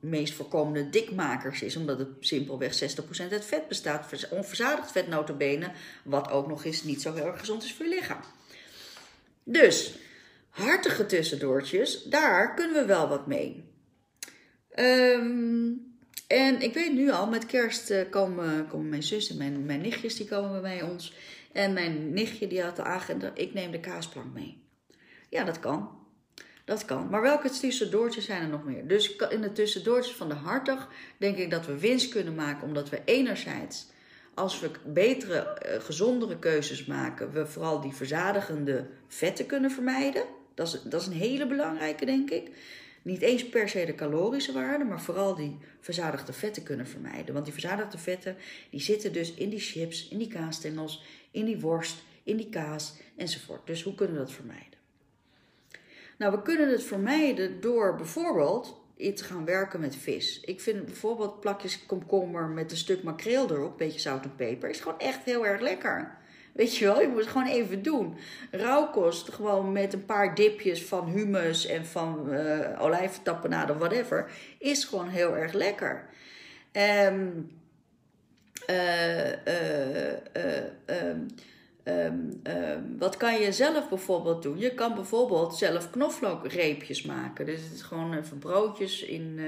meest 0.00 0.34
voorkomende 0.34 0.90
dikmakers 0.90 1.62
is. 1.62 1.76
Omdat 1.76 1.98
het 1.98 2.08
simpelweg 2.20 2.82
60% 2.82 3.30
uit 3.30 3.44
vet 3.44 3.68
bestaat. 3.68 4.28
Onverzadigd 4.30 4.92
vet 4.92 5.08
notabene. 5.08 5.70
Wat 6.04 6.30
ook 6.30 6.46
nog 6.46 6.64
eens 6.64 6.82
niet 6.82 7.02
zo 7.02 7.14
heel 7.14 7.26
erg 7.26 7.38
gezond 7.38 7.64
is 7.64 7.74
voor 7.74 7.86
je 7.86 7.94
lichaam. 7.94 8.20
Dus, 9.44 9.98
hartige 10.48 11.06
tussendoortjes, 11.06 12.02
daar 12.02 12.54
kunnen 12.54 12.74
we 12.74 12.84
wel 12.84 13.08
wat 13.08 13.26
mee. 13.26 13.72
Um, 14.76 15.93
en 16.34 16.60
ik 16.60 16.74
weet 16.74 16.92
nu 16.92 17.10
al, 17.10 17.28
met 17.28 17.46
kerst 17.46 17.90
uh, 17.90 18.00
komen, 18.10 18.66
komen 18.68 18.88
mijn 18.88 19.02
zus 19.02 19.30
en 19.30 19.36
mijn, 19.36 19.64
mijn 19.64 19.80
nichtjes, 19.80 20.16
die 20.16 20.26
komen 20.26 20.62
bij 20.62 20.82
ons. 20.82 21.14
En 21.52 21.72
mijn 21.72 22.12
nichtje 22.12 22.46
die 22.46 22.62
had 22.62 22.76
de 22.76 22.82
agenda, 22.82 23.30
ik 23.34 23.54
neem 23.54 23.70
de 23.70 23.80
kaasplank 23.80 24.34
mee. 24.34 24.62
Ja, 25.28 25.44
dat 25.44 25.60
kan. 25.60 25.90
Dat 26.64 26.84
kan. 26.84 27.08
Maar 27.10 27.22
welke 27.22 27.50
tussendoortjes 27.50 28.24
zijn 28.24 28.42
er 28.42 28.48
nog 28.48 28.64
meer? 28.64 28.86
Dus 28.86 29.16
in 29.16 29.40
de 29.40 29.52
tussendoortjes 29.52 30.16
van 30.16 30.28
de 30.28 30.34
hartig 30.34 30.88
denk 31.16 31.36
ik 31.36 31.50
dat 31.50 31.66
we 31.66 31.78
winst 31.78 32.08
kunnen 32.08 32.34
maken. 32.34 32.66
Omdat 32.66 32.88
we 32.88 33.00
enerzijds, 33.04 33.86
als 34.34 34.60
we 34.60 34.70
betere, 34.84 35.62
uh, 35.66 35.84
gezondere 35.84 36.38
keuzes 36.38 36.84
maken, 36.84 37.32
we 37.32 37.46
vooral 37.46 37.80
die 37.80 37.92
verzadigende 37.92 38.86
vetten 39.08 39.46
kunnen 39.46 39.70
vermijden. 39.70 40.24
Dat 40.54 40.66
is, 40.66 40.82
dat 40.84 41.00
is 41.00 41.06
een 41.06 41.12
hele 41.12 41.46
belangrijke, 41.46 42.04
denk 42.04 42.30
ik 42.30 42.50
niet 43.04 43.20
eens 43.20 43.48
per 43.48 43.68
se 43.68 43.84
de 43.84 43.94
calorische 43.94 44.52
waarde, 44.52 44.84
maar 44.84 45.00
vooral 45.00 45.34
die 45.34 45.58
verzadigde 45.80 46.32
vetten 46.32 46.62
kunnen 46.62 46.86
vermijden. 46.86 47.32
Want 47.32 47.44
die 47.44 47.52
verzadigde 47.52 47.98
vetten 47.98 48.36
die 48.70 48.80
zitten 48.80 49.12
dus 49.12 49.34
in 49.34 49.48
die 49.48 49.60
chips, 49.60 50.08
in 50.08 50.18
die 50.18 50.28
kaasstengels, 50.28 51.04
in 51.30 51.44
die 51.44 51.60
worst, 51.60 52.02
in 52.22 52.36
die 52.36 52.48
kaas 52.48 52.96
enzovoort. 53.16 53.66
Dus 53.66 53.82
hoe 53.82 53.94
kunnen 53.94 54.16
we 54.16 54.22
dat 54.22 54.32
vermijden? 54.32 54.78
Nou, 56.18 56.32
we 56.32 56.42
kunnen 56.42 56.70
het 56.70 56.82
vermijden 56.82 57.60
door 57.60 57.94
bijvoorbeeld 57.96 58.80
iets 58.96 59.22
te 59.22 59.28
gaan 59.28 59.44
werken 59.44 59.80
met 59.80 59.96
vis. 59.96 60.40
Ik 60.40 60.60
vind 60.60 60.84
bijvoorbeeld 60.84 61.40
plakjes 61.40 61.86
komkommer 61.86 62.48
met 62.48 62.70
een 62.70 62.76
stuk 62.76 63.02
makreel 63.02 63.50
erop, 63.50 63.70
een 63.70 63.76
beetje 63.76 64.00
zout 64.00 64.24
en 64.24 64.36
peper, 64.36 64.70
is 64.70 64.80
gewoon 64.80 64.98
echt 64.98 65.24
heel 65.24 65.46
erg 65.46 65.60
lekker. 65.60 66.18
Weet 66.54 66.76
je 66.76 66.84
wel, 66.84 67.00
je 67.00 67.08
moet 67.08 67.20
het 67.20 67.28
gewoon 67.28 67.46
even 67.46 67.82
doen. 67.82 68.16
Rauwkost, 68.50 69.32
gewoon 69.32 69.72
met 69.72 69.92
een 69.92 70.04
paar 70.04 70.34
dipjes 70.34 70.84
van 70.84 71.08
hummus 71.08 71.66
en 71.66 71.86
van 71.86 72.32
uh, 72.32 72.82
olijftappenade 72.82 73.72
of 73.72 73.78
whatever, 73.78 74.30
is 74.58 74.84
gewoon 74.84 75.08
heel 75.08 75.36
erg 75.36 75.52
lekker. 75.52 76.08
Um, 76.72 77.50
wat 82.98 83.16
kan 83.16 83.40
je 83.40 83.52
zelf 83.52 83.88
bijvoorbeeld 83.88 84.42
doen? 84.42 84.58
Je 84.58 84.74
kan 84.74 84.94
bijvoorbeeld 84.94 85.56
zelf 85.56 85.90
knoflookreepjes 85.90 87.02
maken. 87.02 87.46
Dus 87.46 87.62
het 87.62 87.72
is 87.72 87.82
gewoon 87.82 88.14
even 88.14 88.38
broodjes 88.38 89.02
in 89.02 89.40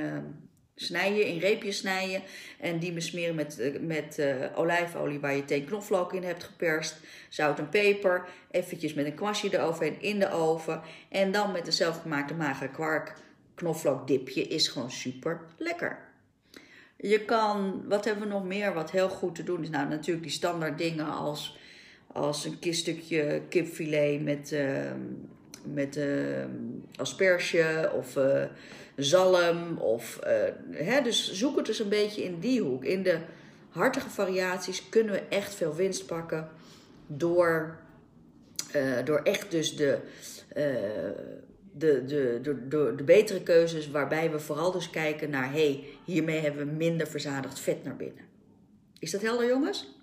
snijden, 0.77 1.27
in 1.27 1.39
reepjes 1.39 1.77
snijden. 1.77 2.23
En 2.61 2.79
die 2.79 2.93
besmeren 2.93 3.35
met, 3.35 3.59
eh, 3.59 3.81
met 3.81 4.17
uh, 4.19 4.35
olijfolie 4.55 5.21
waar 5.21 5.37
je 5.37 5.45
thee 5.45 5.65
knoflook 5.65 6.13
in 6.13 6.23
hebt 6.23 6.45
geperst. 6.45 6.97
Zout 7.29 7.59
en 7.59 7.69
peper. 7.69 8.29
Eventjes 8.51 8.95
met 8.95 9.07
een 9.07 9.15
kwastje 9.15 9.55
eroverheen 9.55 10.01
in 10.03 10.19
de 10.19 10.31
oven. 10.31 10.83
En 11.09 11.33
dan 11.33 11.53
met 11.53 11.67
een 11.67 11.73
zelfgemaakte 11.73 12.35
magere 12.35 12.71
kwark 12.71 13.15
knoflookdipje 13.55 14.43
is 14.43 14.69
gewoon 14.69 14.91
super 14.91 15.41
lekker. 15.57 15.99
Je 16.97 17.25
kan, 17.25 17.83
wat 17.89 18.05
hebben 18.05 18.25
we 18.25 18.35
nog 18.35 18.45
meer 18.45 18.75
wat 18.75 18.91
heel 18.91 19.09
goed 19.09 19.35
te 19.35 19.43
doen 19.43 19.63
is? 19.63 19.71
Nou, 19.71 19.89
natuurlijk 19.89 20.23
die 20.23 20.33
standaard 20.33 20.79
dingen 20.79 21.07
als, 21.07 21.59
als 22.07 22.45
een 22.61 22.75
stukje 22.75 23.43
kipfilet 23.49 24.23
met, 24.23 24.53
uh, 24.53 24.93
met 25.75 25.97
uh, 25.97 26.45
asperge 26.97 27.91
of 27.95 28.17
zalm. 28.97 29.79
Of, 29.79 30.19
uh, 30.27 30.31
hè, 30.71 31.03
dus 31.03 31.33
zoek 31.33 31.57
het 31.57 31.67
dus 31.67 31.79
een 31.79 31.89
beetje 31.89 32.25
in 32.25 32.39
die 32.39 32.61
hoek. 32.61 32.85
In 32.85 33.03
de 33.03 33.19
hartige 33.69 34.11
variaties 34.11 34.89
kunnen 34.89 35.13
we 35.13 35.23
echt 35.29 35.55
veel 35.55 35.75
winst 35.75 36.07
pakken 36.07 36.49
door, 37.07 37.79
uh, 38.77 39.05
door 39.05 39.19
echt 39.19 39.51
dus 39.51 39.77
de, 39.77 39.99
uh, 40.57 40.65
de, 41.73 42.05
de, 42.05 42.39
de, 42.43 42.69
de, 42.69 42.93
de, 42.97 43.05
betere 43.05 43.43
keuzes, 43.43 43.91
waarbij 43.91 44.31
we 44.31 44.39
vooral 44.39 44.73
dus 44.73 44.91
kijken 44.91 45.31
naar, 45.31 45.53
hé, 45.53 45.71
hey, 45.73 45.85
hiermee 46.05 46.41
hebben 46.41 46.67
we 46.67 46.73
minder 46.73 47.07
verzadigd 47.07 47.59
vet 47.59 47.85
naar 47.85 47.97
binnen. 47.97 48.25
Is 48.99 49.11
dat 49.11 49.23
helder, 49.23 49.49
jongens? 49.49 49.96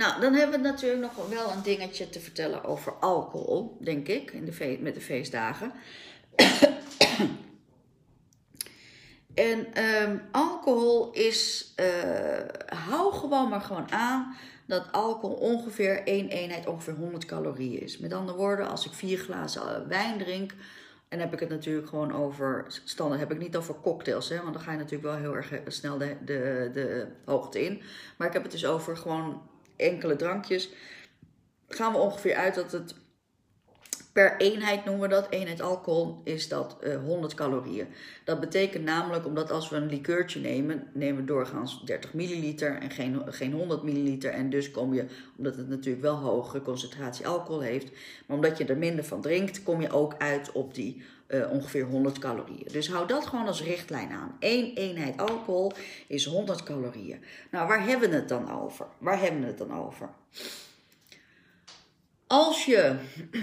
Nou, 0.00 0.20
dan 0.20 0.34
hebben 0.34 0.60
we 0.62 0.68
natuurlijk 0.68 1.02
nog 1.02 1.28
wel 1.28 1.50
een 1.50 1.62
dingetje 1.62 2.08
te 2.08 2.20
vertellen 2.20 2.64
over 2.64 2.92
alcohol, 2.92 3.76
denk 3.80 4.08
ik, 4.08 4.30
in 4.30 4.44
de 4.44 4.78
met 4.80 4.94
de 4.94 5.00
feestdagen. 5.00 5.72
en 9.34 9.84
um, 9.84 10.22
alcohol 10.30 11.10
is, 11.12 11.72
uh, 11.76 11.86
hou 12.66 13.12
gewoon 13.12 13.48
maar 13.48 13.60
gewoon 13.60 13.92
aan 13.92 14.36
dat 14.66 14.92
alcohol 14.92 15.36
ongeveer 15.36 16.02
één 16.02 16.28
eenheid, 16.28 16.66
ongeveer 16.66 16.94
100 16.94 17.24
calorieën 17.24 17.82
is. 17.82 17.98
Met 17.98 18.12
andere 18.12 18.38
woorden, 18.38 18.68
als 18.68 18.86
ik 18.86 18.92
vier 18.92 19.18
glazen 19.18 19.62
eh, 19.62 19.88
wijn 19.88 20.18
drink, 20.18 20.52
en 21.08 21.20
heb 21.20 21.32
ik 21.32 21.40
het 21.40 21.48
natuurlijk 21.48 21.88
gewoon 21.88 22.12
over, 22.12 22.66
standaard 22.84 23.20
heb 23.20 23.32
ik 23.32 23.38
niet 23.38 23.56
over 23.56 23.74
cocktails, 23.82 24.28
hè, 24.28 24.42
want 24.42 24.52
dan 24.52 24.62
ga 24.62 24.70
je 24.72 24.76
natuurlijk 24.76 25.04
wel 25.04 25.16
heel 25.16 25.36
erg 25.36 25.52
eh, 25.52 25.60
snel 25.66 25.98
de, 25.98 26.16
de, 26.24 26.70
de 26.72 27.06
hoogte 27.24 27.64
in. 27.64 27.82
Maar 28.16 28.26
ik 28.26 28.32
heb 28.32 28.42
het 28.42 28.52
dus 28.52 28.66
over 28.66 28.96
gewoon 28.96 29.48
enkele 29.80 30.16
drankjes, 30.16 30.70
gaan 31.68 31.92
we 31.92 31.98
ongeveer 31.98 32.34
uit 32.34 32.54
dat 32.54 32.72
het 32.72 32.94
per 34.12 34.36
eenheid 34.36 34.84
noemen 34.84 35.08
we 35.08 35.14
dat, 35.14 35.26
eenheid 35.30 35.60
alcohol, 35.60 36.20
is 36.24 36.48
dat 36.48 36.76
uh, 36.82 36.94
eh, 36.94 37.02
100 37.02 37.34
calorieën. 37.34 37.86
Dat 38.24 38.40
betekent 38.40 38.84
namelijk, 38.84 39.26
omdat 39.26 39.50
als 39.50 39.68
we 39.68 39.76
een 39.76 39.88
likeurtje 39.88 40.40
nemen, 40.40 40.86
nemen 40.94 41.20
we 41.20 41.26
doorgaans 41.26 41.82
30 41.84 42.14
milliliter 42.14 42.78
en 42.78 42.90
geen, 42.90 43.22
geen 43.26 43.52
100 43.52 43.82
milliliter. 43.82 44.30
En 44.30 44.50
dus 44.50 44.70
kom 44.70 44.94
je, 44.94 45.04
omdat 45.36 45.56
het 45.56 45.68
natuurlijk 45.68 46.02
wel 46.02 46.16
hogere 46.16 46.62
concentratie 46.62 47.26
alcohol 47.26 47.60
heeft, 47.60 47.90
maar 48.26 48.36
omdat 48.36 48.58
je 48.58 48.64
er 48.64 48.78
minder 48.78 49.04
van 49.04 49.20
drinkt, 49.20 49.62
kom 49.62 49.80
je 49.80 49.92
ook 49.92 50.14
uit 50.18 50.52
op 50.52 50.74
die 50.74 51.02
uh, 51.30 51.50
ongeveer 51.50 51.84
100 51.84 52.18
calorieën. 52.18 52.68
Dus 52.72 52.88
hou 52.88 53.06
dat 53.06 53.26
gewoon 53.26 53.46
als 53.46 53.62
richtlijn 53.62 54.10
aan. 54.10 54.36
Eén 54.38 54.74
eenheid 54.74 55.16
alcohol 55.16 55.72
is 56.06 56.24
100 56.24 56.62
calorieën. 56.62 57.24
Nou, 57.50 57.68
waar 57.68 57.86
hebben 57.86 58.10
we 58.10 58.16
het 58.16 58.28
dan 58.28 58.60
over? 58.60 58.86
Waar 58.98 59.20
hebben 59.20 59.40
we 59.40 59.46
het 59.46 59.58
dan 59.58 59.74
over? 59.74 60.10
Als 62.26 62.64
je, 62.64 62.96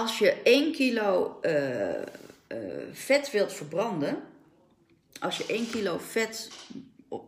als 0.00 0.18
je 0.18 0.42
1 0.42 0.72
kilo 0.72 1.38
uh, 1.42 1.92
uh, 1.92 1.98
vet 2.92 3.30
wilt 3.30 3.52
verbranden, 3.52 4.22
als 5.20 5.36
je 5.36 5.46
1 5.46 5.70
kilo 5.70 5.98
vet 5.98 6.50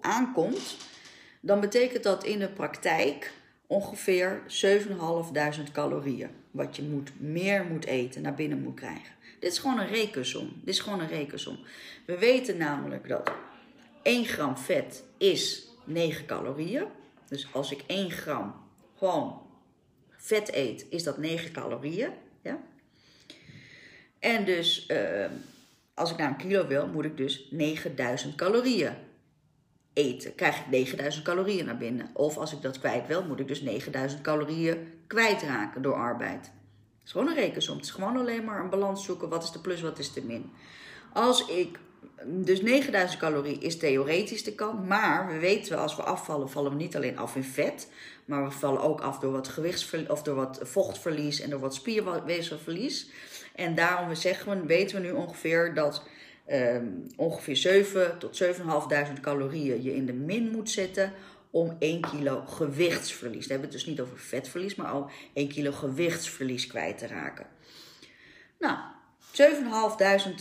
aankomt, 0.01 0.77
dan 1.41 1.61
betekent 1.61 2.03
dat 2.03 2.25
in 2.25 2.39
de 2.39 2.49
praktijk 2.49 3.33
ongeveer 3.69 4.43
7.500 4.47 5.73
calorieën. 5.73 6.31
Wat 6.51 6.77
je 6.77 6.83
moet, 6.83 7.21
meer 7.21 7.65
moet 7.65 7.85
eten, 7.85 8.23
naar 8.23 8.35
binnen 8.35 8.63
moet 8.63 8.75
krijgen. 8.75 9.15
Dit 9.41 9.53
is 9.53 9.59
gewoon 9.59 9.79
een 9.79 9.89
rekensom. 9.89 10.53
Dit 10.65 10.75
is 10.75 10.81
gewoon 10.81 11.01
een 11.01 11.09
rekensom. 11.09 11.59
We 12.07 12.19
weten 12.19 12.57
namelijk 12.57 13.09
dat 13.09 13.33
1 14.03 14.25
gram 14.25 14.57
vet 14.57 15.05
is 15.19 15.69
9 15.85 16.27
calorieën. 16.27 16.87
Dus 17.29 17.49
als 17.53 17.73
ik 17.73 17.83
1 17.87 18.11
gram 18.11 18.55
gewoon 18.97 19.43
vet 20.11 20.53
eet, 20.55 20.87
is 20.91 21.03
dat 21.03 21.19
9 21.19 21.53
calorieën. 21.53 22.11
Ja? 22.43 22.61
En 24.19 24.45
dus 24.45 24.89
uh, 24.91 25.27
als 25.95 26.11
ik 26.11 26.17
naar 26.17 26.29
een 26.29 26.37
kilo 26.37 26.67
wil, 26.67 26.87
moet 26.87 27.05
ik 27.05 27.17
dus 27.17 27.47
9000 27.51 28.35
calorieën 28.35 28.95
krijg 30.37 30.59
ik 30.59 30.67
9000 30.71 31.25
calorieën 31.25 31.65
naar 31.65 31.77
binnen. 31.77 32.11
Of 32.13 32.37
als 32.37 32.53
ik 32.53 32.63
dat 32.63 32.79
kwijt 32.79 33.07
wil, 33.07 33.25
moet 33.25 33.41
ik 33.41 33.49
dus 33.49 33.61
9000 33.61 34.21
calorieën 34.21 34.93
kwijtraken 35.07 35.83
door 35.83 35.95
arbeid. 35.95 36.45
Het 36.45 36.51
is 37.05 37.13
gewoon 37.13 37.29
een 37.29 37.35
rekensom. 37.35 37.77
Het 37.77 37.85
is 37.85 37.91
gewoon 37.91 38.17
alleen 38.17 38.45
maar 38.45 38.61
een 38.61 38.71
balans 38.71 39.05
zoeken. 39.05 39.29
Wat 39.29 39.43
is 39.43 39.51
de 39.51 39.61
plus, 39.61 39.81
wat 39.81 39.99
is 39.99 40.13
de 40.13 40.25
min. 40.25 40.53
Als 41.13 41.47
ik 41.47 41.79
dus 42.25 42.61
9000 42.63 43.21
calorieën 43.21 43.61
is 43.61 43.79
theoretisch 43.79 44.45
de 44.45 44.55
kant. 44.55 44.87
Maar 44.87 45.27
we 45.27 45.39
weten 45.39 45.73
wel, 45.73 45.83
als 45.83 45.97
we 45.97 46.03
afvallen, 46.03 46.51
vallen 46.51 46.71
we 46.71 46.77
niet 46.77 46.97
alleen 46.97 47.19
af 47.19 47.37
in 47.37 47.45
vet. 47.45 47.89
Maar 48.25 48.45
we 48.45 48.51
vallen 48.51 48.83
ook 48.83 49.01
af 49.01 49.19
door 49.19 49.33
wat 49.33 49.49
gewichtsverlies, 49.49 50.09
of 50.09 50.23
door 50.23 50.35
wat 50.35 50.61
vochtverlies 50.63 51.41
en 51.41 51.51
door 51.51 51.61
wat 51.61 51.75
spierweefselverlies. 51.75 53.11
En 53.55 53.75
daarom 53.75 54.15
zeggen 54.15 54.61
we, 54.61 54.67
weten 54.67 55.01
we 55.01 55.07
nu 55.07 55.13
ongeveer 55.13 55.75
dat 55.75 56.03
ehm, 56.49 56.87
ongeveer 57.17 57.57
7 57.57 58.19
tot 58.19 58.43
7.500 58.43 59.21
calorieën 59.21 59.83
je 59.83 59.95
in 59.95 60.07
de 60.07 60.13
min 60.13 60.51
moet 60.51 60.71
zetten 60.71 61.13
om 61.51 61.77
1 61.79 62.01
kilo 62.01 62.43
gewichtsverlies. 62.47 63.47
We 63.47 63.53
hebben 63.53 63.71
het 63.71 63.79
dus 63.79 63.87
niet 63.87 64.01
over 64.01 64.19
vetverlies, 64.19 64.75
maar 64.75 64.87
al 64.87 65.11
1 65.35 65.49
kilo 65.49 65.73
gewichtsverlies 65.73 66.67
kwijt 66.67 66.99
te 66.99 67.07
raken. 67.07 67.47
Nou, 68.59 68.79
7.500 69.33 70.35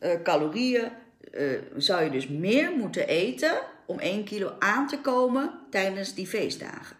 uh, 0.00 0.22
calorieën 0.22 0.88
uh, 1.32 1.60
zou 1.76 2.04
je 2.04 2.10
dus 2.10 2.28
meer 2.28 2.70
moeten 2.70 3.06
eten 3.06 3.60
om 3.86 3.98
1 3.98 4.24
kilo 4.24 4.56
aan 4.58 4.88
te 4.88 5.00
komen 5.00 5.60
tijdens 5.70 6.14
die 6.14 6.26
feestdagen. 6.26 6.96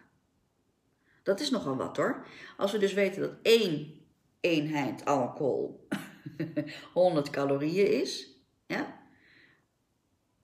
Dat 1.22 1.40
is 1.40 1.50
nogal 1.50 1.76
wat 1.76 1.96
hoor. 1.96 2.26
Als 2.56 2.72
we 2.72 2.78
dus 2.78 2.92
weten 2.92 3.20
dat 3.20 3.32
één 3.42 4.00
eenheid 4.40 5.04
alcohol 5.04 5.86
100 6.92 7.30
calorieën 7.30 8.00
is, 8.00 8.33
ja, 8.66 9.00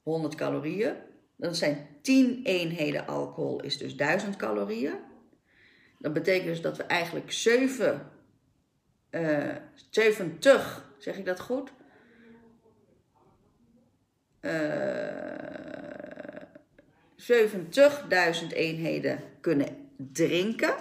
100 0.02 0.34
calorieën, 0.34 0.94
dan 1.36 1.54
zijn 1.54 1.88
10 2.02 2.40
eenheden 2.44 3.06
alcohol 3.06 3.60
is 3.60 3.78
dus 3.78 3.96
1000 3.96 4.36
calorieën. 4.36 4.98
Dat 5.98 6.12
betekent 6.12 6.46
dus 6.46 6.60
dat 6.60 6.76
we 6.76 6.82
eigenlijk 6.82 7.32
7, 7.32 8.10
uh, 9.10 9.56
70, 9.90 10.92
zeg 10.98 11.16
ik 11.16 11.24
dat 11.24 11.40
goed? 11.40 11.72
Uh, 14.40 15.60
70.000 17.16 18.46
eenheden 18.52 19.20
kunnen 19.40 19.90
drinken 19.96 20.74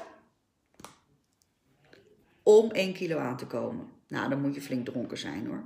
om 2.43 2.71
1 2.71 2.93
kilo 2.93 3.17
aan 3.17 3.37
te 3.37 3.47
komen. 3.47 3.89
Nou, 4.07 4.29
dan 4.29 4.41
moet 4.41 4.55
je 4.55 4.61
flink 4.61 4.85
dronken 4.85 5.17
zijn 5.17 5.45
hoor. 5.47 5.63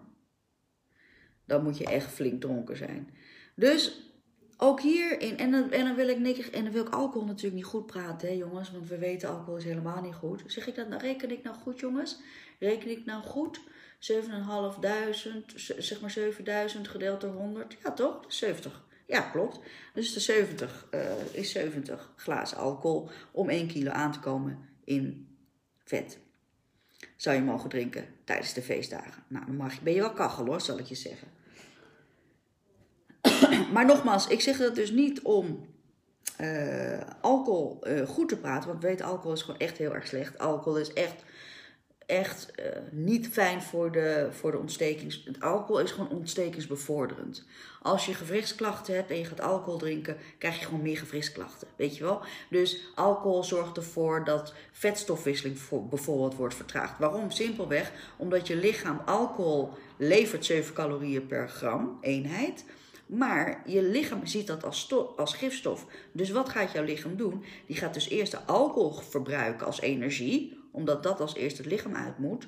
Dan 1.45 1.63
moet 1.63 1.77
je 1.77 1.85
echt 1.85 2.11
flink 2.11 2.41
dronken 2.41 2.77
zijn. 2.77 3.09
Dus 3.55 4.11
ook 4.57 4.81
hierin, 4.81 5.37
en 5.37 5.51
dan, 5.51 5.71
en 5.71 5.95
wil 5.95 6.07
ik 6.07 6.19
niks, 6.19 6.49
en 6.49 6.63
dan 6.63 6.73
wil 6.73 6.85
ik 6.85 6.93
alcohol 6.93 7.27
natuurlijk 7.27 7.55
niet 7.55 7.65
goed 7.65 7.85
praten, 7.85 8.27
hè, 8.27 8.33
jongens, 8.33 8.71
want 8.71 8.87
we 8.87 8.97
weten 8.97 9.29
alcohol 9.29 9.57
is 9.57 9.63
helemaal 9.63 10.01
niet 10.01 10.13
goed. 10.13 10.43
Zeg 10.45 10.67
ik 10.67 10.75
dat 10.75 10.89
nou, 10.89 11.01
reken 11.01 11.31
ik 11.31 11.43
nou 11.43 11.55
goed, 11.55 11.79
jongens? 11.79 12.19
Reken 12.59 12.89
ik 12.89 13.05
nou 13.05 13.23
goed? 13.23 13.59
7.500, 13.99 14.13
zeg 15.77 16.01
maar 16.01 16.11
7000 16.11 16.87
gedeeld 16.87 17.21
door 17.21 17.33
100, 17.33 17.77
ja 17.83 17.91
toch? 17.91 18.19
70. 18.27 18.83
Ja, 19.07 19.21
klopt. 19.21 19.59
Dus 19.93 20.13
de 20.13 20.19
70 20.19 20.87
uh, 20.91 21.01
is 21.31 21.51
70 21.51 22.13
glazen 22.15 22.57
alcohol 22.57 23.09
om 23.31 23.49
1 23.49 23.67
kilo 23.67 23.91
aan 23.91 24.11
te 24.11 24.19
komen 24.19 24.69
in 24.83 25.27
vet. 25.83 26.19
Zou 27.23 27.35
je 27.35 27.41
mogen 27.41 27.69
drinken 27.69 28.05
tijdens 28.23 28.53
de 28.53 28.61
feestdagen. 28.61 29.23
Nou, 29.27 29.45
dan 29.45 29.55
mag 29.55 29.73
je, 29.73 29.79
ben 29.83 29.93
je 29.93 29.99
wel 29.99 30.13
kachel 30.13 30.45
hoor, 30.45 30.61
zal 30.61 30.79
ik 30.79 30.85
je 30.85 30.95
zeggen. 30.95 31.27
maar 33.73 33.85
nogmaals, 33.85 34.27
ik 34.27 34.41
zeg 34.41 34.57
dat 34.57 34.75
dus 34.75 34.91
niet 34.91 35.21
om 35.21 35.65
uh, 36.41 37.01
alcohol 37.21 37.87
uh, 37.87 38.07
goed 38.07 38.29
te 38.29 38.37
praten. 38.37 38.69
Want 38.69 38.81
weet, 38.81 39.01
alcohol 39.01 39.33
is 39.33 39.41
gewoon 39.41 39.59
echt 39.59 39.77
heel 39.77 39.93
erg 39.93 40.07
slecht. 40.07 40.37
Alcohol 40.37 40.79
is 40.79 40.93
echt 40.93 41.23
echt 42.05 42.51
uh, 42.59 42.65
niet 42.91 43.27
fijn 43.27 43.61
voor 43.61 43.91
de, 43.91 44.27
voor 44.31 44.51
de 44.51 44.57
ontstekings... 44.57 45.21
Het 45.25 45.41
alcohol 45.41 45.79
is 45.79 45.91
gewoon 45.91 46.09
ontstekingsbevorderend. 46.09 47.45
Als 47.81 48.05
je 48.05 48.13
gewrichtsklachten 48.13 48.95
hebt 48.95 49.11
en 49.11 49.17
je 49.17 49.25
gaat 49.25 49.41
alcohol 49.41 49.77
drinken, 49.77 50.17
krijg 50.37 50.59
je 50.59 50.65
gewoon 50.65 50.81
meer 50.81 50.97
gewrichtsklachten. 50.97 51.67
Weet 51.75 51.97
je 51.97 52.03
wel? 52.03 52.21
Dus 52.49 52.91
alcohol 52.95 53.43
zorgt 53.43 53.77
ervoor 53.77 54.25
dat 54.25 54.53
vetstofwisseling 54.71 55.59
voor, 55.59 55.87
bijvoorbeeld 55.87 56.35
wordt 56.35 56.55
vertraagd. 56.55 56.99
Waarom? 56.99 57.31
Simpelweg 57.31 57.91
omdat 58.17 58.47
je 58.47 58.55
lichaam 58.55 59.01
alcohol 59.05 59.69
levert 59.97 60.45
7 60.45 60.73
calorieën 60.73 61.27
per 61.27 61.49
gram 61.49 61.97
eenheid... 62.01 62.65
Maar 63.05 63.63
je 63.65 63.81
lichaam 63.81 64.25
ziet 64.25 64.47
dat 64.47 64.63
als, 64.63 64.93
als 65.17 65.33
gifstof. 65.33 65.85
Dus 66.11 66.29
wat 66.29 66.49
gaat 66.49 66.71
jouw 66.71 66.83
lichaam 66.83 67.15
doen? 67.15 67.43
Die 67.65 67.75
gaat 67.75 67.93
dus 67.93 68.09
eerst 68.09 68.31
de 68.31 68.43
alcohol 68.45 68.91
verbruiken 68.91 69.65
als 69.65 69.81
energie 69.81 70.62
omdat 70.73 71.03
dat 71.03 71.19
als 71.19 71.35
eerste 71.35 71.61
het 71.61 71.71
lichaam 71.71 71.95
uit 71.95 72.17
moet. 72.17 72.47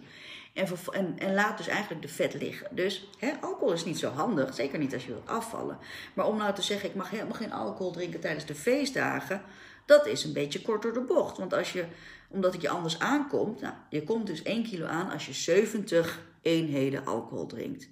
En, 0.54 0.68
en, 0.92 1.20
en 1.20 1.34
laat 1.34 1.58
dus 1.58 1.68
eigenlijk 1.68 2.02
de 2.02 2.08
vet 2.08 2.34
liggen. 2.34 2.76
Dus 2.76 3.10
hè, 3.20 3.32
alcohol 3.42 3.74
is 3.74 3.86
niet 3.86 4.00
zo 4.00 4.10
handig, 4.10 4.54
zeker 4.54 4.80
niet 4.80 4.94
als 4.94 5.06
je 5.06 5.12
wilt 5.12 5.28
afvallen. 5.28 5.78
Maar 6.14 6.28
om 6.28 6.38
nou 6.38 6.54
te 6.54 6.62
zeggen, 6.62 6.90
ik 6.90 6.96
mag 6.96 7.10
helemaal 7.10 7.34
geen 7.34 7.54
alcohol 7.54 7.92
drinken 7.92 8.20
tijdens 8.20 8.46
de 8.46 8.56
feestdagen, 8.56 9.42
dat 9.86 10.08
is 10.08 10.24
een 10.24 10.34
beetje 10.34 10.62
kort 10.62 10.82
door 10.82 10.94
de 10.94 11.02
bocht. 11.02 11.38
Want 11.38 11.54
als 11.54 11.74
je, 11.74 11.86
omdat 12.28 12.54
het 12.54 12.62
je 12.62 12.70
anders 12.70 13.00
aankomt, 13.00 13.62
nou, 13.62 13.74
je 13.90 14.04
komt 14.04 14.28
dus 14.28 14.44
1 14.44 14.64
kilo 14.64 14.86
aan 14.86 15.12
als 15.12 15.26
je 15.26 15.34
70 15.34 16.22
eenheden 16.42 17.06
alcohol 17.06 17.46
drinkt. 17.46 17.90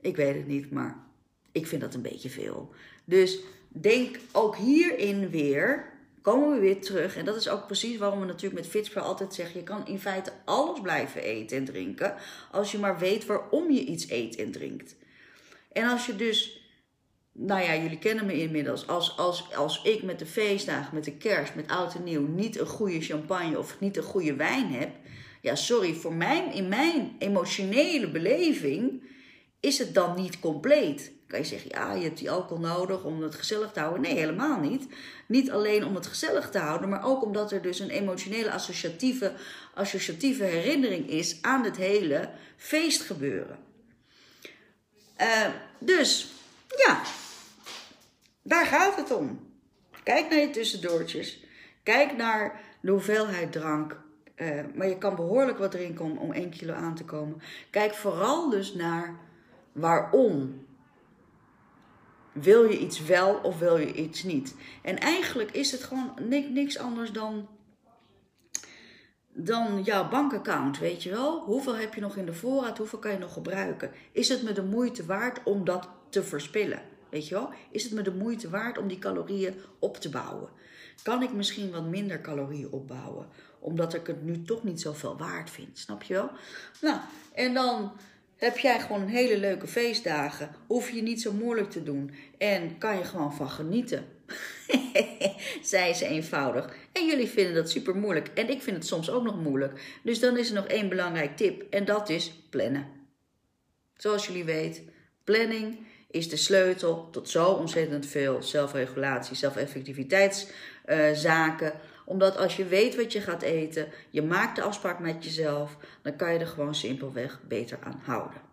Ik 0.00 0.16
weet 0.16 0.34
het 0.34 0.46
niet, 0.46 0.70
maar 0.70 0.96
ik 1.52 1.66
vind 1.66 1.80
dat 1.80 1.94
een 1.94 2.02
beetje 2.02 2.30
veel. 2.30 2.72
Dus 3.04 3.38
denk 3.68 4.18
ook 4.32 4.56
hierin 4.56 5.30
weer 5.30 5.97
komen 6.22 6.50
we 6.50 6.60
weer 6.60 6.80
terug. 6.80 7.16
En 7.16 7.24
dat 7.24 7.36
is 7.36 7.48
ook 7.48 7.66
precies 7.66 7.98
waarom 7.98 8.20
we 8.20 8.26
natuurlijk 8.26 8.60
met 8.60 8.70
Fitspro 8.70 9.00
altijd 9.00 9.34
zeggen: 9.34 9.58
je 9.58 9.64
kan 9.64 9.86
in 9.86 9.98
feite 9.98 10.32
alles 10.44 10.80
blijven 10.80 11.22
eten 11.22 11.56
en 11.56 11.64
drinken. 11.64 12.14
Als 12.50 12.72
je 12.72 12.78
maar 12.78 12.98
weet 12.98 13.26
waarom 13.26 13.70
je 13.70 13.84
iets 13.84 14.10
eet 14.10 14.36
en 14.36 14.52
drinkt. 14.52 14.96
En 15.72 15.88
als 15.88 16.06
je 16.06 16.16
dus, 16.16 16.60
nou 17.32 17.62
ja, 17.62 17.76
jullie 17.76 17.98
kennen 17.98 18.26
me 18.26 18.40
inmiddels. 18.40 18.86
Als, 18.86 19.16
als, 19.16 19.54
als 19.54 19.82
ik 19.82 20.02
met 20.02 20.18
de 20.18 20.26
feestdagen, 20.26 20.94
met 20.94 21.04
de 21.04 21.16
kerst, 21.16 21.54
met 21.54 21.68
oud 21.68 21.94
en 21.94 22.04
nieuw 22.04 22.26
niet 22.26 22.58
een 22.58 22.66
goede 22.66 23.00
champagne 23.00 23.58
of 23.58 23.80
niet 23.80 23.96
een 23.96 24.02
goede 24.02 24.34
wijn 24.34 24.72
heb. 24.72 24.90
Ja, 25.42 25.54
sorry, 25.54 25.94
voor 25.94 26.14
mijn, 26.14 26.52
in 26.52 26.68
mijn 26.68 27.16
emotionele 27.18 28.10
beleving 28.10 29.02
is 29.60 29.78
het 29.78 29.94
dan 29.94 30.16
niet 30.16 30.40
compleet 30.40 31.12
kan 31.28 31.38
je 31.38 31.44
zeggen, 31.44 31.70
ja, 31.70 31.92
je 31.92 32.02
hebt 32.02 32.18
die 32.18 32.30
alcohol 32.30 32.58
nodig 32.58 33.04
om 33.04 33.22
het 33.22 33.34
gezellig 33.34 33.72
te 33.72 33.80
houden. 33.80 34.02
Nee, 34.02 34.14
helemaal 34.14 34.60
niet. 34.60 34.86
Niet 35.26 35.50
alleen 35.50 35.84
om 35.84 35.94
het 35.94 36.06
gezellig 36.06 36.50
te 36.50 36.58
houden, 36.58 36.88
maar 36.88 37.04
ook 37.04 37.22
omdat 37.22 37.52
er 37.52 37.62
dus 37.62 37.78
een 37.78 37.90
emotionele 37.90 38.52
associatieve, 38.52 39.32
associatieve 39.74 40.44
herinnering 40.44 41.10
is 41.10 41.42
aan 41.42 41.64
het 41.64 41.76
hele 41.76 42.30
feestgebeuren. 42.56 43.58
Uh, 45.20 45.46
dus, 45.78 46.32
ja, 46.86 47.02
daar 48.42 48.66
gaat 48.66 48.96
het 48.96 49.10
om. 49.12 49.46
Kijk 50.02 50.30
naar 50.30 50.38
je 50.38 50.50
tussendoortjes. 50.50 51.44
Kijk 51.82 52.16
naar 52.16 52.60
de 52.80 52.90
hoeveelheid 52.90 53.52
drank. 53.52 54.00
Uh, 54.36 54.60
maar 54.74 54.88
je 54.88 54.98
kan 54.98 55.16
behoorlijk 55.16 55.58
wat 55.58 55.70
drinken 55.70 56.04
om, 56.04 56.18
om 56.18 56.32
1 56.32 56.50
kilo 56.50 56.72
aan 56.72 56.94
te 56.94 57.04
komen. 57.04 57.42
Kijk 57.70 57.94
vooral 57.94 58.50
dus 58.50 58.74
naar 58.74 59.16
waarom 59.72 60.66
wil 62.42 62.64
je 62.64 62.78
iets 62.78 63.04
wel 63.04 63.34
of 63.42 63.58
wil 63.58 63.76
je 63.76 63.94
iets 63.94 64.22
niet? 64.22 64.54
En 64.82 64.98
eigenlijk 64.98 65.50
is 65.50 65.72
het 65.72 65.82
gewoon 65.82 66.12
niks 66.52 66.78
anders 66.78 67.12
dan, 67.12 67.48
dan 69.32 69.82
jouw 69.82 70.08
bankaccount, 70.08 70.78
weet 70.78 71.02
je 71.02 71.10
wel? 71.10 71.40
Hoeveel 71.40 71.76
heb 71.76 71.94
je 71.94 72.00
nog 72.00 72.16
in 72.16 72.26
de 72.26 72.34
voorraad? 72.34 72.78
Hoeveel 72.78 72.98
kan 72.98 73.12
je 73.12 73.18
nog 73.18 73.32
gebruiken? 73.32 73.90
Is 74.12 74.28
het 74.28 74.42
me 74.42 74.52
de 74.52 74.62
moeite 74.62 75.06
waard 75.06 75.40
om 75.44 75.64
dat 75.64 75.88
te 76.08 76.22
verspillen? 76.22 76.82
Weet 77.10 77.28
je 77.28 77.34
wel? 77.34 77.50
Is 77.70 77.84
het 77.84 77.92
me 77.92 78.02
de 78.02 78.14
moeite 78.14 78.50
waard 78.50 78.78
om 78.78 78.88
die 78.88 78.98
calorieën 78.98 79.54
op 79.78 79.96
te 79.96 80.10
bouwen? 80.10 80.48
Kan 81.02 81.22
ik 81.22 81.32
misschien 81.32 81.70
wat 81.70 81.86
minder 81.86 82.20
calorieën 82.20 82.70
opbouwen? 82.70 83.26
Omdat 83.58 83.94
ik 83.94 84.06
het 84.06 84.22
nu 84.22 84.42
toch 84.42 84.64
niet 84.64 84.80
zoveel 84.80 85.16
waard 85.16 85.50
vind. 85.50 85.78
Snap 85.78 86.02
je 86.02 86.14
wel? 86.14 86.30
Nou, 86.80 87.00
en 87.34 87.54
dan 87.54 87.92
heb 88.38 88.58
jij 88.58 88.80
gewoon 88.80 89.06
hele 89.06 89.38
leuke 89.38 89.66
feestdagen. 89.66 90.50
Hoef 90.66 90.90
je 90.90 91.02
niet 91.02 91.22
zo 91.22 91.32
moeilijk 91.32 91.70
te 91.70 91.82
doen. 91.82 92.10
En 92.38 92.78
kan 92.78 92.98
je 92.98 93.04
gewoon 93.04 93.34
van 93.34 93.50
genieten. 93.50 94.06
Zij 95.62 95.94
ze 95.94 96.06
eenvoudig. 96.06 96.76
En 96.92 97.06
jullie 97.06 97.28
vinden 97.28 97.54
dat 97.54 97.70
super 97.70 97.96
moeilijk. 97.96 98.28
En 98.34 98.50
ik 98.50 98.62
vind 98.62 98.76
het 98.76 98.86
soms 98.86 99.10
ook 99.10 99.22
nog 99.22 99.42
moeilijk. 99.42 99.98
Dus 100.02 100.20
dan 100.20 100.36
is 100.36 100.48
er 100.48 100.54
nog 100.54 100.66
één 100.66 100.88
belangrijk 100.88 101.36
tip. 101.36 101.62
En 101.70 101.84
dat 101.84 102.08
is 102.08 102.32
plannen. 102.50 102.86
Zoals 103.96 104.26
jullie 104.26 104.44
weten, 104.44 104.88
planning 105.24 105.78
is 106.10 106.28
de 106.28 106.36
sleutel 106.36 107.10
tot 107.10 107.28
zo 107.28 107.50
ontzettend 107.50 108.06
veel 108.06 108.42
zelfregulatie, 108.42 109.36
zelfeffectiviteitszaken. 109.36 111.72
Uh, 111.72 111.78
omdat 112.08 112.36
als 112.36 112.56
je 112.56 112.64
weet 112.64 112.96
wat 112.96 113.12
je 113.12 113.20
gaat 113.20 113.42
eten, 113.42 113.88
je 114.10 114.22
maakt 114.22 114.56
de 114.56 114.62
afspraak 114.62 114.98
met 114.98 115.24
jezelf, 115.24 115.76
dan 116.02 116.16
kan 116.16 116.32
je 116.32 116.38
er 116.38 116.46
gewoon 116.46 116.74
simpelweg 116.74 117.40
beter 117.48 117.78
aan 117.82 118.00
houden. 118.04 118.47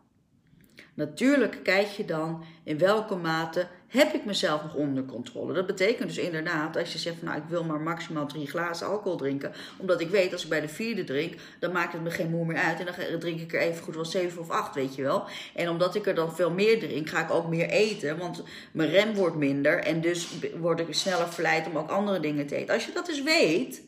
Natuurlijk 0.95 1.59
kijk 1.63 1.87
je 1.87 2.05
dan 2.05 2.43
in 2.63 2.77
welke 2.77 3.15
mate 3.15 3.67
heb 3.87 4.13
ik 4.13 4.25
mezelf 4.25 4.63
nog 4.63 4.73
onder 4.73 5.05
controle. 5.05 5.53
Dat 5.53 5.65
betekent 5.65 6.07
dus 6.07 6.17
inderdaad, 6.17 6.77
als 6.77 6.93
je 6.93 6.99
zegt 6.99 7.15
van 7.17 7.27
nou 7.27 7.39
ik 7.39 7.47
wil 7.47 7.63
maar 7.63 7.79
maximaal 7.79 8.27
drie 8.27 8.47
glazen 8.47 8.87
alcohol 8.87 9.17
drinken. 9.17 9.51
Omdat 9.77 10.01
ik 10.01 10.09
weet 10.09 10.31
als 10.31 10.43
ik 10.43 10.49
bij 10.49 10.61
de 10.61 10.67
vierde 10.67 11.03
drink, 11.03 11.33
dan 11.59 11.71
maakt 11.71 11.93
het 11.93 12.01
me 12.01 12.11
geen 12.11 12.29
moe 12.29 12.45
meer 12.45 12.57
uit. 12.57 12.79
En 12.79 12.85
dan 12.85 13.19
drink 13.19 13.39
ik 13.39 13.53
er 13.53 13.59
even 13.59 13.83
goed 13.83 13.95
wel 13.95 14.05
zeven 14.05 14.41
of 14.41 14.49
acht, 14.49 14.75
weet 14.75 14.95
je 14.95 15.01
wel. 15.01 15.23
En 15.55 15.69
omdat 15.69 15.95
ik 15.95 16.07
er 16.07 16.15
dan 16.15 16.35
veel 16.35 16.51
meer 16.51 16.79
drink, 16.79 17.09
ga 17.09 17.23
ik 17.23 17.31
ook 17.31 17.47
meer 17.47 17.69
eten. 17.69 18.17
Want 18.17 18.43
mijn 18.71 18.89
rem 18.89 19.13
wordt 19.13 19.35
minder 19.35 19.79
en 19.79 20.01
dus 20.01 20.29
word 20.59 20.79
ik 20.79 20.93
sneller 20.93 21.27
verleid 21.29 21.67
om 21.67 21.77
ook 21.77 21.89
andere 21.89 22.19
dingen 22.19 22.47
te 22.47 22.55
eten. 22.55 22.73
Als 22.73 22.85
je 22.85 22.91
dat 22.93 23.05
dus 23.05 23.23
weet, 23.23 23.81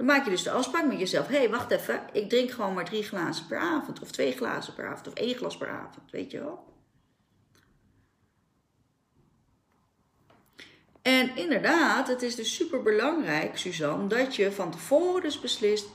dan 0.00 0.08
maak 0.08 0.24
je 0.24 0.30
dus 0.30 0.42
de 0.42 0.50
afspraak 0.50 0.86
met 0.86 0.98
jezelf. 0.98 1.26
Hé, 1.26 1.36
hey, 1.36 1.50
wacht 1.50 1.70
even. 1.70 2.00
Ik 2.12 2.28
drink 2.28 2.50
gewoon 2.50 2.74
maar 2.74 2.84
drie 2.84 3.02
glazen 3.02 3.46
per 3.46 3.58
avond. 3.58 4.00
Of 4.00 4.10
twee 4.10 4.32
glazen 4.32 4.74
per 4.74 4.86
avond. 4.86 5.06
Of 5.06 5.12
één 5.12 5.34
glas 5.34 5.56
per 5.56 5.68
avond. 5.68 6.10
Weet 6.10 6.30
je 6.30 6.38
wel? 6.38 6.64
En 11.02 11.36
inderdaad, 11.36 12.08
het 12.08 12.22
is 12.22 12.34
dus 12.34 12.54
super 12.54 12.82
belangrijk, 12.82 13.58
Suzanne, 13.58 14.06
dat 14.06 14.36
je 14.36 14.52
van 14.52 14.70
tevoren 14.70 15.22
dus 15.22 15.40
beslist: 15.40 15.88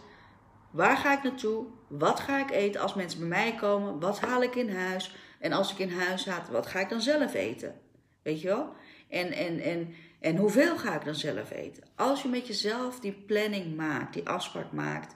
waar 0.72 0.98
ga 0.98 1.18
ik 1.18 1.24
naartoe? 1.24 1.66
Wat 1.88 2.20
ga 2.20 2.40
ik 2.40 2.52
eten 2.52 2.82
als 2.82 2.94
mensen 2.94 3.20
bij 3.20 3.28
mij 3.28 3.56
komen? 3.56 4.00
Wat 4.00 4.20
haal 4.20 4.44
ik 4.44 4.56
in 4.56 4.76
huis? 4.76 5.16
En 5.40 5.52
als 5.52 5.72
ik 5.72 5.80
in 5.80 5.92
huis 5.92 6.26
haal, 6.26 6.42
wat 6.52 6.68
ga 6.68 6.80
ik 6.80 6.90
dan 6.90 7.02
zelf 7.02 7.34
eten? 7.34 7.80
Weet 8.22 8.42
je 8.42 8.48
wel? 8.48 8.74
En, 9.10 9.32
en, 9.32 9.60
en, 9.60 9.96
en 10.20 10.36
hoeveel 10.36 10.78
ga 10.78 10.96
ik 10.96 11.06
dan 11.06 11.16
zelf 11.16 11.52
eten? 11.52 11.84
Als 11.96 12.22
je 12.22 12.28
met 12.28 12.48
jezelf 12.48 13.00
die 13.00 13.24
planning 13.26 13.76
maakt, 13.76 14.14
die 14.14 14.28
afspraak 14.28 14.72
maakt. 14.72 15.16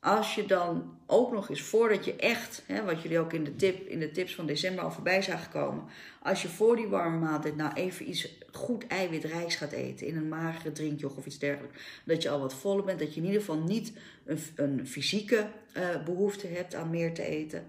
Als 0.00 0.34
je 0.34 0.46
dan 0.46 0.98
ook 1.06 1.32
nog 1.32 1.50
eens 1.50 1.62
voordat 1.62 2.04
je 2.04 2.16
echt, 2.16 2.62
hè, 2.66 2.84
wat 2.84 3.02
jullie 3.02 3.18
ook 3.18 3.32
in 3.32 3.44
de, 3.44 3.56
tip, 3.56 3.86
in 3.86 3.98
de 3.98 4.10
tips 4.10 4.34
van 4.34 4.46
december 4.46 4.84
al 4.84 4.90
voorbij 4.90 5.22
zagen 5.22 5.50
komen. 5.50 5.84
Als 6.22 6.42
je 6.42 6.48
voor 6.48 6.76
die 6.76 6.86
warme 6.86 7.18
maaltijd 7.18 7.56
nou 7.56 7.72
even 7.74 8.08
iets 8.08 8.28
goed 8.52 8.86
eiwitrijks 8.86 9.56
gaat 9.56 9.72
eten. 9.72 10.06
In 10.06 10.16
een 10.16 10.28
magere 10.28 10.72
drinkje 10.72 11.16
of 11.16 11.26
iets 11.26 11.38
dergelijks. 11.38 11.78
Dat 12.04 12.22
je 12.22 12.30
al 12.30 12.40
wat 12.40 12.54
voller 12.54 12.84
bent. 12.84 12.98
Dat 12.98 13.14
je 13.14 13.20
in 13.20 13.26
ieder 13.26 13.40
geval 13.40 13.58
niet 13.58 13.92
een, 14.24 14.38
een 14.54 14.86
fysieke 14.86 15.46
uh, 15.76 16.04
behoefte 16.04 16.46
hebt 16.46 16.74
aan 16.74 16.90
meer 16.90 17.14
te 17.14 17.22
eten. 17.22 17.66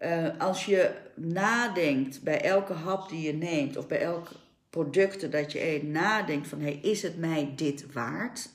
Uh, 0.00 0.28
als 0.38 0.64
je 0.64 0.94
nadenkt 1.14 2.22
bij 2.22 2.40
elke 2.40 2.72
hap 2.72 3.08
die 3.08 3.26
je 3.26 3.32
neemt 3.32 3.76
of 3.76 3.86
bij 3.86 4.00
elk 4.00 4.30
product 4.74 5.32
dat 5.32 5.52
je 5.52 5.80
nadenkt 5.82 6.48
van 6.48 6.60
hey, 6.60 6.78
is 6.82 7.02
het 7.02 7.16
mij 7.16 7.52
dit 7.56 7.92
waard? 7.92 8.48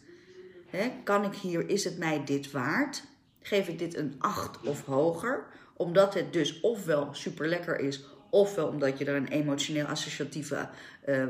Kan 1.03 1.23
ik 1.23 1.34
hier, 1.34 1.69
is 1.69 1.84
het 1.84 1.97
mij 1.97 2.23
dit 2.23 2.51
waard? 2.51 3.03
Geef 3.41 3.67
ik 3.67 3.79
dit 3.79 3.97
een 3.97 4.15
8 4.17 4.62
of 4.62 4.86
hoger? 4.86 5.45
Omdat 5.73 6.13
het 6.13 6.34
dus 6.34 6.60
ofwel 6.60 7.10
super 7.12 7.47
lekker 7.47 7.79
is, 7.79 8.05
ofwel 8.29 8.67
omdat 8.67 8.97
je 8.97 9.05
er 9.05 9.15
een 9.15 9.27
emotioneel 9.27 9.86
associatieve 9.86 10.69
uh, 11.05 11.25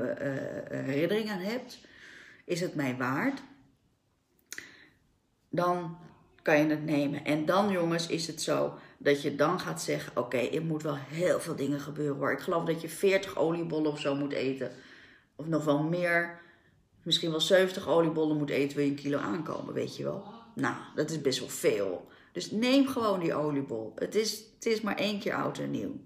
herinnering 0.69 1.30
aan 1.30 1.39
hebt. 1.39 1.80
Is 2.45 2.62
het 2.62 2.75
mij 2.75 2.95
waard? 2.97 3.41
Dan 5.49 5.97
kan 6.41 6.58
je 6.58 6.69
het 6.69 6.86
nemen. 6.86 7.25
En 7.25 7.45
dan, 7.45 7.71
jongens, 7.71 8.08
is 8.08 8.28
het 8.28 8.41
zo 8.41 8.80
dat 9.01 9.21
je 9.21 9.35
dan 9.35 9.59
gaat 9.59 9.81
zeggen: 9.81 10.17
Oké, 10.17 10.38
er 10.38 10.63
moet 10.63 10.83
wel 10.83 10.95
heel 10.95 11.39
veel 11.39 11.55
dingen 11.55 11.79
gebeuren 11.79 12.17
hoor. 12.17 12.31
Ik 12.31 12.39
geloof 12.39 12.63
dat 12.63 12.81
je 12.81 12.89
40 12.89 13.38
oliebollen 13.38 13.91
of 13.91 13.99
zo 13.99 14.15
moet 14.15 14.33
eten. 14.33 14.71
Of 15.35 15.47
nog 15.47 15.65
wel 15.65 15.83
meer. 15.83 16.39
Misschien 17.03 17.31
wel 17.31 17.41
70 17.41 17.88
oliebollen 17.88 18.38
moet 18.38 18.49
eten, 18.49 18.75
wil 18.75 18.85
je 18.85 18.91
een 18.91 18.97
kilo 18.97 19.17
aankomen, 19.17 19.73
weet 19.73 19.97
je 19.97 20.03
wel. 20.03 20.23
Nou, 20.55 20.75
dat 20.95 21.09
is 21.09 21.21
best 21.21 21.39
wel 21.39 21.49
veel. 21.49 22.07
Dus 22.31 22.51
neem 22.51 22.88
gewoon 22.88 23.19
die 23.19 23.33
oliebol. 23.33 23.91
Het 23.95 24.15
is, 24.15 24.43
het 24.55 24.65
is 24.65 24.81
maar 24.81 24.95
één 24.95 25.19
keer 25.19 25.33
oud 25.33 25.57
en 25.57 25.71
nieuw. 25.71 25.99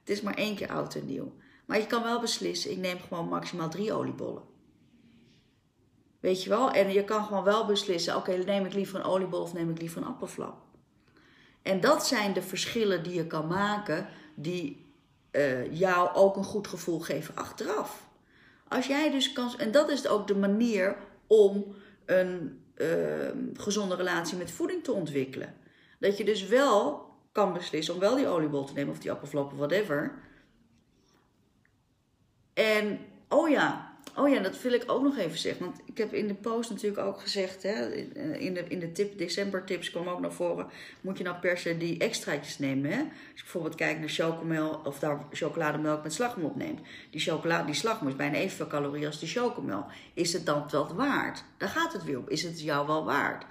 Het 0.00 0.10
is 0.10 0.20
maar 0.20 0.34
één 0.34 0.56
keer 0.56 0.68
oud 0.68 0.94
en 0.94 1.06
nieuw. 1.06 1.32
Maar 1.66 1.78
je 1.78 1.86
kan 1.86 2.02
wel 2.02 2.20
beslissen, 2.20 2.70
ik 2.70 2.76
neem 2.76 2.98
gewoon 2.98 3.28
maximaal 3.28 3.70
drie 3.70 3.92
oliebollen. 3.92 4.42
Weet 6.20 6.42
je 6.42 6.48
wel? 6.48 6.70
En 6.70 6.92
je 6.92 7.04
kan 7.04 7.24
gewoon 7.24 7.44
wel 7.44 7.66
beslissen, 7.66 8.16
oké, 8.16 8.36
neem 8.36 8.64
ik 8.64 8.74
liever 8.74 8.98
een 8.98 9.04
oliebol 9.04 9.40
of 9.40 9.52
neem 9.52 9.70
ik 9.70 9.80
liever 9.80 10.02
een 10.02 10.08
appelflap. 10.08 10.71
En 11.62 11.80
dat 11.80 12.06
zijn 12.06 12.32
de 12.32 12.42
verschillen 12.42 13.02
die 13.02 13.14
je 13.14 13.26
kan 13.26 13.46
maken, 13.46 14.06
die 14.34 14.86
uh, 15.32 15.78
jou 15.78 16.14
ook 16.14 16.36
een 16.36 16.44
goed 16.44 16.66
gevoel 16.66 17.00
geven 17.00 17.36
achteraf. 17.36 18.08
Als 18.68 18.86
jij 18.86 19.10
dus 19.10 19.32
kan, 19.32 19.58
en 19.58 19.70
dat 19.70 19.88
is 19.88 20.06
ook 20.06 20.26
de 20.26 20.36
manier 20.36 20.96
om 21.26 21.74
een 22.06 22.62
uh, 22.76 23.28
gezonde 23.54 23.94
relatie 23.94 24.36
met 24.36 24.50
voeding 24.50 24.84
te 24.84 24.92
ontwikkelen. 24.92 25.54
Dat 25.98 26.16
je 26.16 26.24
dus 26.24 26.46
wel 26.46 27.10
kan 27.32 27.52
beslissen 27.52 27.94
om 27.94 28.00
wel 28.00 28.16
die 28.16 28.26
oliebol 28.26 28.64
te 28.64 28.72
nemen 28.72 28.92
of 28.92 28.98
die 28.98 29.10
appelflap 29.10 29.52
of 29.52 29.58
whatever. 29.58 30.18
En, 32.54 32.98
oh 33.28 33.48
ja, 33.48 33.91
Oh 34.16 34.28
ja, 34.28 34.40
dat 34.40 34.62
wil 34.62 34.72
ik 34.72 34.84
ook 34.86 35.02
nog 35.02 35.18
even 35.18 35.38
zeggen. 35.38 35.64
Want 35.64 35.80
ik 35.84 35.98
heb 35.98 36.12
in 36.12 36.26
de 36.26 36.34
post 36.34 36.70
natuurlijk 36.70 37.02
ook 37.02 37.20
gezegd, 37.20 37.62
hè, 37.62 37.94
in 38.38 38.54
de, 38.54 38.64
in 38.68 38.78
de 38.78 38.92
tip, 38.92 39.18
december 39.18 39.64
tips 39.64 39.90
kwam 39.90 40.08
ook 40.08 40.20
naar 40.20 40.32
voren. 40.32 40.66
Moet 41.00 41.18
je 41.18 41.24
nou 41.24 41.36
per 41.36 41.58
se 41.58 41.76
die 41.76 41.98
extraatjes 41.98 42.58
nemen? 42.58 42.90
Hè? 42.90 42.98
Als 42.98 43.08
je 43.34 43.42
bijvoorbeeld 43.42 43.74
kijkt 43.74 44.00
naar 44.00 44.08
chocomel 44.08 44.80
of 44.84 44.98
daar 44.98 45.26
chocolademelk 45.30 46.02
met 46.02 46.12
slagroom 46.12 46.44
opneemt. 46.44 46.80
Die, 47.10 47.20
chocolade, 47.20 47.64
die 47.64 47.74
slagroom 47.74 48.08
is 48.08 48.16
bijna 48.16 48.36
evenveel 48.36 48.66
calorieën 48.66 49.06
als 49.06 49.18
die 49.18 49.28
chocomel. 49.28 49.86
Is 50.14 50.32
het 50.32 50.46
dan 50.46 50.64
wel 50.70 50.94
waard? 50.94 51.44
Daar 51.56 51.68
gaat 51.68 51.92
het 51.92 52.04
weer 52.04 52.18
op. 52.18 52.30
Is 52.30 52.42
het 52.42 52.60
jou 52.60 52.86
wel 52.86 53.04
waard? 53.04 53.44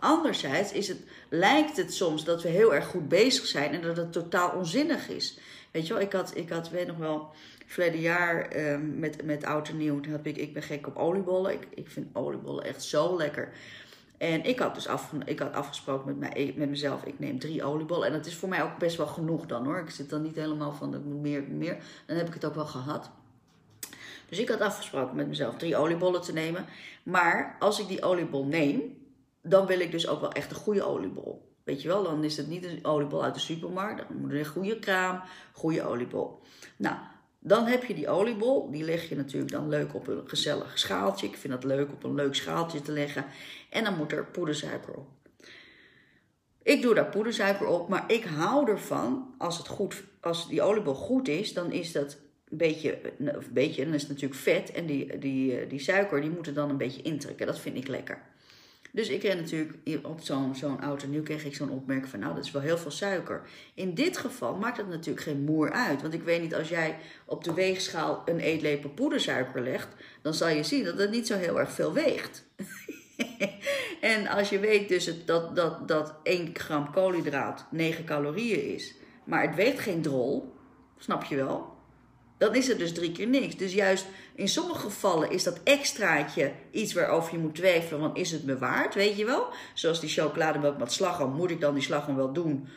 Anderzijds 0.00 0.72
is 0.72 0.88
het, 0.88 0.98
lijkt 1.28 1.76
het 1.76 1.94
soms 1.94 2.24
dat 2.24 2.42
we 2.42 2.48
heel 2.48 2.74
erg 2.74 2.86
goed 2.86 3.08
bezig 3.08 3.46
zijn 3.46 3.72
en 3.72 3.82
dat 3.82 3.96
het 3.96 4.12
totaal 4.12 4.50
onzinnig 4.50 5.08
is. 5.08 5.38
Weet 5.70 5.86
je 5.86 5.92
wel, 5.92 6.02
ik 6.02 6.12
had, 6.12 6.36
ik 6.36 6.48
had 6.48 6.70
weet 6.70 6.86
nog 6.86 6.96
wel, 6.96 7.30
verleden 7.68 8.00
jaar 8.00 8.56
um, 8.56 8.98
met, 8.98 9.24
met 9.24 9.44
oud 9.44 9.68
en 9.68 9.76
nieuw, 9.76 10.00
heb 10.08 10.26
ik, 10.26 10.36
ik 10.36 10.52
ben 10.52 10.62
gek 10.62 10.86
op 10.86 10.96
oliebollen. 10.96 11.52
Ik, 11.52 11.68
ik 11.74 11.88
vind 11.88 12.16
oliebollen 12.16 12.64
echt 12.64 12.82
zo 12.82 13.16
lekker. 13.16 13.52
En 14.18 14.44
ik 14.44 14.58
had 14.58 14.74
dus 14.74 14.88
af, 14.88 15.12
ik 15.24 15.38
had 15.38 15.52
afgesproken 15.52 16.06
met, 16.06 16.18
mij, 16.18 16.54
met 16.56 16.68
mezelf, 16.68 17.04
ik 17.04 17.18
neem 17.18 17.38
drie 17.38 17.64
oliebollen. 17.64 18.06
En 18.06 18.12
dat 18.12 18.26
is 18.26 18.36
voor 18.36 18.48
mij 18.48 18.62
ook 18.62 18.78
best 18.78 18.96
wel 18.96 19.06
genoeg 19.06 19.46
dan 19.46 19.64
hoor. 19.64 19.78
Ik 19.78 19.90
zit 19.90 20.10
dan 20.10 20.22
niet 20.22 20.36
helemaal 20.36 20.72
van, 20.72 20.94
ik 20.94 21.04
moet 21.04 21.20
meer, 21.20 21.42
meer. 21.42 21.76
Dan 22.06 22.16
heb 22.16 22.26
ik 22.26 22.34
het 22.34 22.44
ook 22.44 22.54
wel 22.54 22.66
gehad. 22.66 23.10
Dus 24.28 24.38
ik 24.38 24.48
had 24.48 24.60
afgesproken 24.60 25.16
met 25.16 25.28
mezelf 25.28 25.56
drie 25.56 25.76
oliebollen 25.76 26.22
te 26.22 26.32
nemen. 26.32 26.64
Maar 27.02 27.56
als 27.58 27.80
ik 27.80 27.88
die 27.88 28.02
oliebol 28.02 28.44
neem, 28.44 28.96
dan 29.42 29.66
wil 29.66 29.80
ik 29.80 29.90
dus 29.90 30.08
ook 30.08 30.20
wel 30.20 30.32
echt 30.32 30.50
een 30.50 30.56
goede 30.56 30.82
oliebol. 30.82 31.48
Weet 31.64 31.82
je 31.82 31.88
wel, 31.88 32.02
dan 32.02 32.24
is 32.24 32.36
het 32.36 32.48
niet 32.48 32.64
een 32.64 32.84
oliebol 32.84 33.24
uit 33.24 33.34
de 33.34 33.40
supermarkt. 33.40 34.08
Dan 34.08 34.20
moet 34.20 34.30
er 34.30 34.38
een 34.38 34.46
goede 34.46 34.78
kraam, 34.78 35.20
goede 35.52 35.82
oliebol. 35.82 36.40
Nou, 36.76 36.96
dan 37.40 37.66
heb 37.66 37.84
je 37.84 37.94
die 37.94 38.08
oliebol. 38.08 38.70
Die 38.70 38.84
leg 38.84 39.08
je 39.08 39.16
natuurlijk 39.16 39.52
dan 39.52 39.68
leuk 39.68 39.94
op 39.94 40.08
een 40.08 40.28
gezellig 40.28 40.78
schaaltje. 40.78 41.26
Ik 41.26 41.36
vind 41.36 41.52
het 41.52 41.64
leuk 41.64 41.92
op 41.92 42.04
een 42.04 42.14
leuk 42.14 42.34
schaaltje 42.34 42.82
te 42.82 42.92
leggen. 42.92 43.24
En 43.70 43.84
dan 43.84 43.96
moet 43.96 44.12
er 44.12 44.26
poedersuiker 44.26 44.94
op. 44.94 45.08
Ik 46.62 46.82
doe 46.82 46.94
daar 46.94 47.08
poedersuiker 47.08 47.66
op, 47.66 47.88
maar 47.88 48.04
ik 48.12 48.24
hou 48.24 48.70
ervan 48.70 49.34
als, 49.38 49.58
het 49.58 49.68
goed, 49.68 50.04
als 50.20 50.48
die 50.48 50.62
oliebol 50.62 50.94
goed 50.94 51.28
is, 51.28 51.52
dan 51.52 51.72
is 51.72 51.92
dat 51.92 52.18
een 52.48 52.56
beetje, 52.56 53.00
een 53.18 53.42
beetje, 53.52 53.84
dan 53.84 53.94
is 53.94 54.00
het 54.00 54.10
natuurlijk 54.10 54.40
vet 54.40 54.70
en 54.70 54.86
die, 54.86 55.18
die, 55.18 55.66
die 55.66 55.78
suiker 55.78 56.20
die 56.20 56.30
moet 56.30 56.46
er 56.46 56.54
dan 56.54 56.70
een 56.70 56.76
beetje 56.76 57.02
intrekken. 57.02 57.46
Dat 57.46 57.58
vind 57.58 57.76
ik 57.76 57.88
lekker. 57.88 58.22
Dus 58.92 59.08
ik 59.08 59.20
kreeg 59.20 59.36
natuurlijk 59.36 59.78
op 60.02 60.20
zo'n 60.20 60.54
zo'n 60.54 60.80
en 60.80 61.10
nieuw 61.10 61.22
kreeg 61.22 61.44
ik 61.44 61.54
zo'n 61.54 61.70
opmerking 61.70 62.08
van 62.08 62.18
nou 62.18 62.34
dat 62.34 62.44
is 62.44 62.50
wel 62.50 62.62
heel 62.62 62.78
veel 62.78 62.90
suiker. 62.90 63.42
In 63.74 63.94
dit 63.94 64.16
geval 64.16 64.54
maakt 64.54 64.76
het 64.76 64.88
natuurlijk 64.88 65.24
geen 65.24 65.44
moer 65.44 65.70
uit. 65.70 66.02
Want 66.02 66.14
ik 66.14 66.22
weet 66.22 66.42
niet 66.42 66.54
als 66.54 66.68
jij 66.68 66.96
op 67.24 67.44
de 67.44 67.54
weegschaal 67.54 68.22
een 68.24 68.40
eetlepel 68.40 68.90
poedersuiker 68.90 69.62
legt, 69.62 69.88
dan 70.22 70.34
zal 70.34 70.48
je 70.48 70.62
zien 70.62 70.84
dat 70.84 70.98
het 70.98 71.10
niet 71.10 71.26
zo 71.26 71.36
heel 71.36 71.60
erg 71.60 71.72
veel 71.72 71.92
weegt. 71.92 72.44
en 74.00 74.26
als 74.26 74.48
je 74.48 74.58
weet 74.58 74.88
dus 74.88 75.24
dat, 75.24 75.56
dat, 75.56 75.88
dat 75.88 76.14
1 76.22 76.50
gram 76.52 76.92
koolhydraat 76.92 77.66
9 77.70 78.04
calorieën 78.04 78.74
is, 78.74 78.94
maar 79.24 79.42
het 79.42 79.54
weegt 79.54 79.78
geen 79.78 80.02
drol, 80.02 80.54
snap 80.96 81.24
je 81.24 81.36
wel? 81.36 81.76
dan 82.38 82.54
is 82.54 82.68
het 82.68 82.78
dus 82.78 82.92
drie 82.92 83.12
keer 83.12 83.26
niks. 83.26 83.56
Dus 83.56 83.74
juist 83.74 84.06
in 84.38 84.48
sommige 84.48 84.80
gevallen 84.80 85.30
is 85.30 85.42
dat 85.42 85.60
extraatje 85.64 86.52
iets 86.70 86.92
waarover 86.92 87.32
je 87.32 87.38
moet 87.38 87.54
twijfelen. 87.54 88.00
Want 88.00 88.16
is 88.16 88.30
het 88.30 88.44
me 88.44 88.58
waard, 88.58 88.94
weet 88.94 89.16
je 89.16 89.24
wel? 89.24 89.46
Zoals 89.74 90.00
die 90.00 90.08
chocolademelk 90.08 90.78
met 90.78 90.92
slagroom. 90.92 91.32
Moet 91.32 91.50
ik 91.50 91.60
dan 91.60 91.74
die 91.74 91.82
slagroom 91.82 92.16
wel 92.16 92.32
doen? 92.32 92.68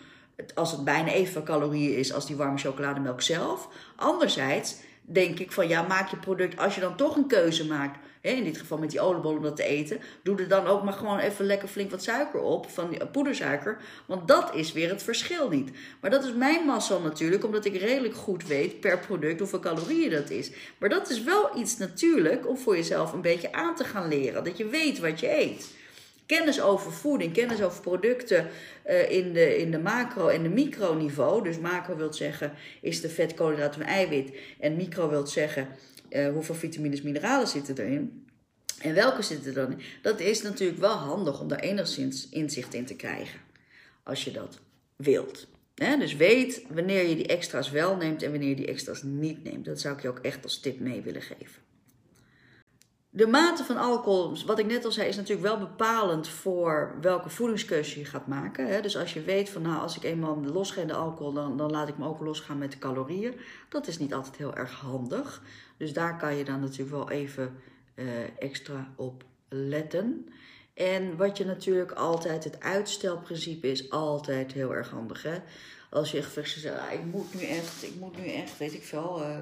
Als 0.56 0.72
het 0.72 0.84
bijna 0.84 1.12
evenveel 1.12 1.44
calorieën 1.44 1.98
is 1.98 2.14
als 2.14 2.26
die 2.26 2.36
warme 2.36 2.58
chocolademelk 2.58 3.22
zelf. 3.22 3.68
Anderzijds 3.96 4.76
denk 5.02 5.40
ik 5.40 5.52
van 5.52 5.68
ja, 5.68 5.82
maak 5.82 6.10
je 6.10 6.18
product 6.18 6.58
als 6.58 6.76
je 6.76 6.82
dan 6.82 6.96
toch 6.96 7.16
een 7.16 7.28
keuze 7.28 7.66
maakt 7.66 8.00
in 8.22 8.44
dit 8.44 8.58
geval 8.58 8.78
met 8.78 8.92
die 8.92 9.02
oliebol 9.02 9.36
om 9.36 9.42
dat 9.42 9.56
te 9.56 9.64
eten, 9.64 10.00
doe 10.24 10.38
er 10.38 10.48
dan 10.48 10.68
ook 10.68 10.84
maar 10.84 10.94
gewoon 10.94 11.20
even 11.20 11.46
lekker 11.46 11.68
flink 11.68 11.92
wat 11.92 12.04
suiker 12.04 12.40
op, 12.40 12.70
van 12.70 12.90
die 12.90 13.06
poedersuiker, 13.06 13.78
want 14.06 14.28
dat 14.28 14.56
is 14.56 14.72
weer 14.72 14.90
het 14.90 15.04
verschil 15.04 15.50
niet. 15.50 15.72
Maar 16.02 16.10
dat 16.12 16.24
is 16.24 16.34
mijn 16.34 16.66
massa 16.66 16.98
natuurlijk, 16.98 17.46
omdat 17.46 17.66
ik 17.66 17.76
redelijk 17.76 18.16
goed 18.16 18.48
weet 18.48 18.80
per 18.80 19.00
product 19.00 19.40
hoeveel 19.40 19.60
calorieën 19.60 20.10
dat 20.10 20.30
is. 20.30 20.52
Maar 20.78 20.90
dat 20.90 21.10
is 21.10 21.24
wel 21.24 21.50
iets 21.58 21.78
natuurlijk 21.78 22.48
om 22.48 22.58
voor 22.58 22.76
jezelf 22.76 23.14
een 23.14 23.22
beetje 23.22 23.52
aan 23.54 23.76
te 23.76 23.84
gaan 23.84 24.08
leren, 24.08 24.44
dat 24.44 24.58
je 24.58 24.66
weet 24.66 25.00
wat 25.00 25.20
je 25.20 25.40
eet. 25.40 25.70
kennis 26.26 26.62
over 26.62 26.92
voeding, 26.92 27.34
kennis 27.34 27.62
over 27.62 27.82
producten 27.82 28.50
uh, 28.90 29.12
in, 29.12 29.34
de, 29.34 29.58
in 29.58 29.72
de 29.72 29.80
macro- 29.80 30.28
en 30.28 30.44
de 30.44 30.50
microniveau. 30.50 31.44
Dus 31.44 31.60
macro 31.60 31.96
wil 31.96 32.14
zeggen, 32.14 32.54
is 32.82 33.02
de 33.02 33.10
vet, 33.10 33.34
koolhydraten 33.34 33.82
en 33.82 33.88
eiwit. 33.88 34.32
En 34.60 34.76
micro 34.76 35.10
wil 35.10 35.28
zeggen, 35.28 35.68
uh, 36.12 36.32
hoeveel 36.34 36.56
vitamines, 36.56 37.02
mineralen 37.02 37.48
zitten 37.48 37.78
erin. 37.78 38.26
En 38.80 38.94
welke 38.94 39.22
zitten 39.22 39.48
er 39.48 39.54
dan 39.54 39.72
in? 39.72 39.82
Dat 40.02 40.20
is 40.20 40.42
natuurlijk 40.42 40.80
wel 40.80 40.96
handig 40.96 41.40
om 41.42 41.48
daar 41.48 41.60
enigszins 41.60 42.30
inzicht 42.30 42.74
in 42.74 42.86
te 42.86 42.96
krijgen. 42.96 43.40
Als 44.04 44.24
je 44.24 44.32
dat 44.32 44.60
wilt. 44.96 45.48
dus 45.74 46.16
weet 46.16 46.66
wanneer 46.70 47.08
je 47.08 47.16
die 47.16 47.28
extra's 47.28 47.70
wel 47.70 47.96
neemt 47.96 48.24
en 48.24 48.32
wanneer 48.32 48.50
je 48.50 48.56
die 48.56 48.68
extra's 48.68 49.04
niet 49.04 49.44
neemt. 49.44 49.66
Dat 49.66 49.80
zou 49.80 49.96
ik 49.96 50.02
je 50.02 50.10
ook 50.10 50.20
echt 50.20 50.44
als 50.44 50.60
tip 50.60 50.80
mee 50.80 51.02
willen 51.02 51.22
geven. 51.22 51.62
De 53.14 53.28
mate 53.28 53.64
van 53.64 53.78
alcohol, 53.78 54.38
wat 54.46 54.60
ik 54.60 54.66
net 54.66 54.86
al 54.86 54.92
zei, 54.92 55.08
is 55.08 55.16
natuurlijk 55.16 55.48
wel 55.48 55.60
bepalend 55.60 56.28
voor 56.28 56.98
welke 57.02 57.30
voedingskeuze 57.30 58.00
je 58.00 58.06
gaat 58.06 58.28
maken. 58.28 58.82
Dus 58.82 58.98
als 58.98 59.14
je 59.14 59.22
weet 59.22 59.50
van 59.50 59.62
nou, 59.62 59.82
als 59.82 59.96
ik 59.96 60.04
eenmaal 60.04 60.36
in 60.36 60.88
de 60.88 60.94
alcohol, 60.94 61.34
dan, 61.34 61.58
dan 61.58 61.72
laat 61.72 61.88
ik 61.88 61.98
me 61.98 62.08
ook 62.08 62.20
losgaan 62.20 62.58
met 62.58 62.72
de 62.72 62.78
calorieën. 62.78 63.34
Dat 63.70 63.88
is 63.88 63.98
niet 63.98 64.14
altijd 64.14 64.38
heel 64.38 64.56
erg 64.56 64.72
handig. 64.72 65.42
Dus 65.82 65.94
daar 65.94 66.18
kan 66.18 66.36
je 66.36 66.44
dan 66.44 66.60
natuurlijk 66.60 66.92
wel 66.92 67.10
even 67.10 67.58
uh, 67.96 68.06
extra 68.38 68.94
op 68.96 69.24
letten. 69.50 70.30
En 70.74 71.18
wat 71.18 71.38
je 71.38 71.46
natuurlijk 71.46 71.92
altijd, 71.92 72.44
het 72.44 72.60
uitstelprincipe 72.60 73.72
is 73.72 73.90
altijd 73.90 74.52
heel 74.52 74.74
erg 74.74 74.90
handig. 74.90 75.24
Hè? 75.24 75.38
Als 75.90 76.12
je 76.12 76.18
echt 76.18 76.34
zegt, 76.34 76.80
ah, 76.80 76.94
ik 76.94 77.04
moet 77.06 77.34
nu 77.34 77.42
echt, 77.42 77.84
ik 77.84 77.96
moet 78.00 78.18
nu 78.18 78.32
echt, 78.32 78.58
weet 78.58 78.74
ik 78.74 78.84
veel, 78.84 79.22
uh, 79.22 79.38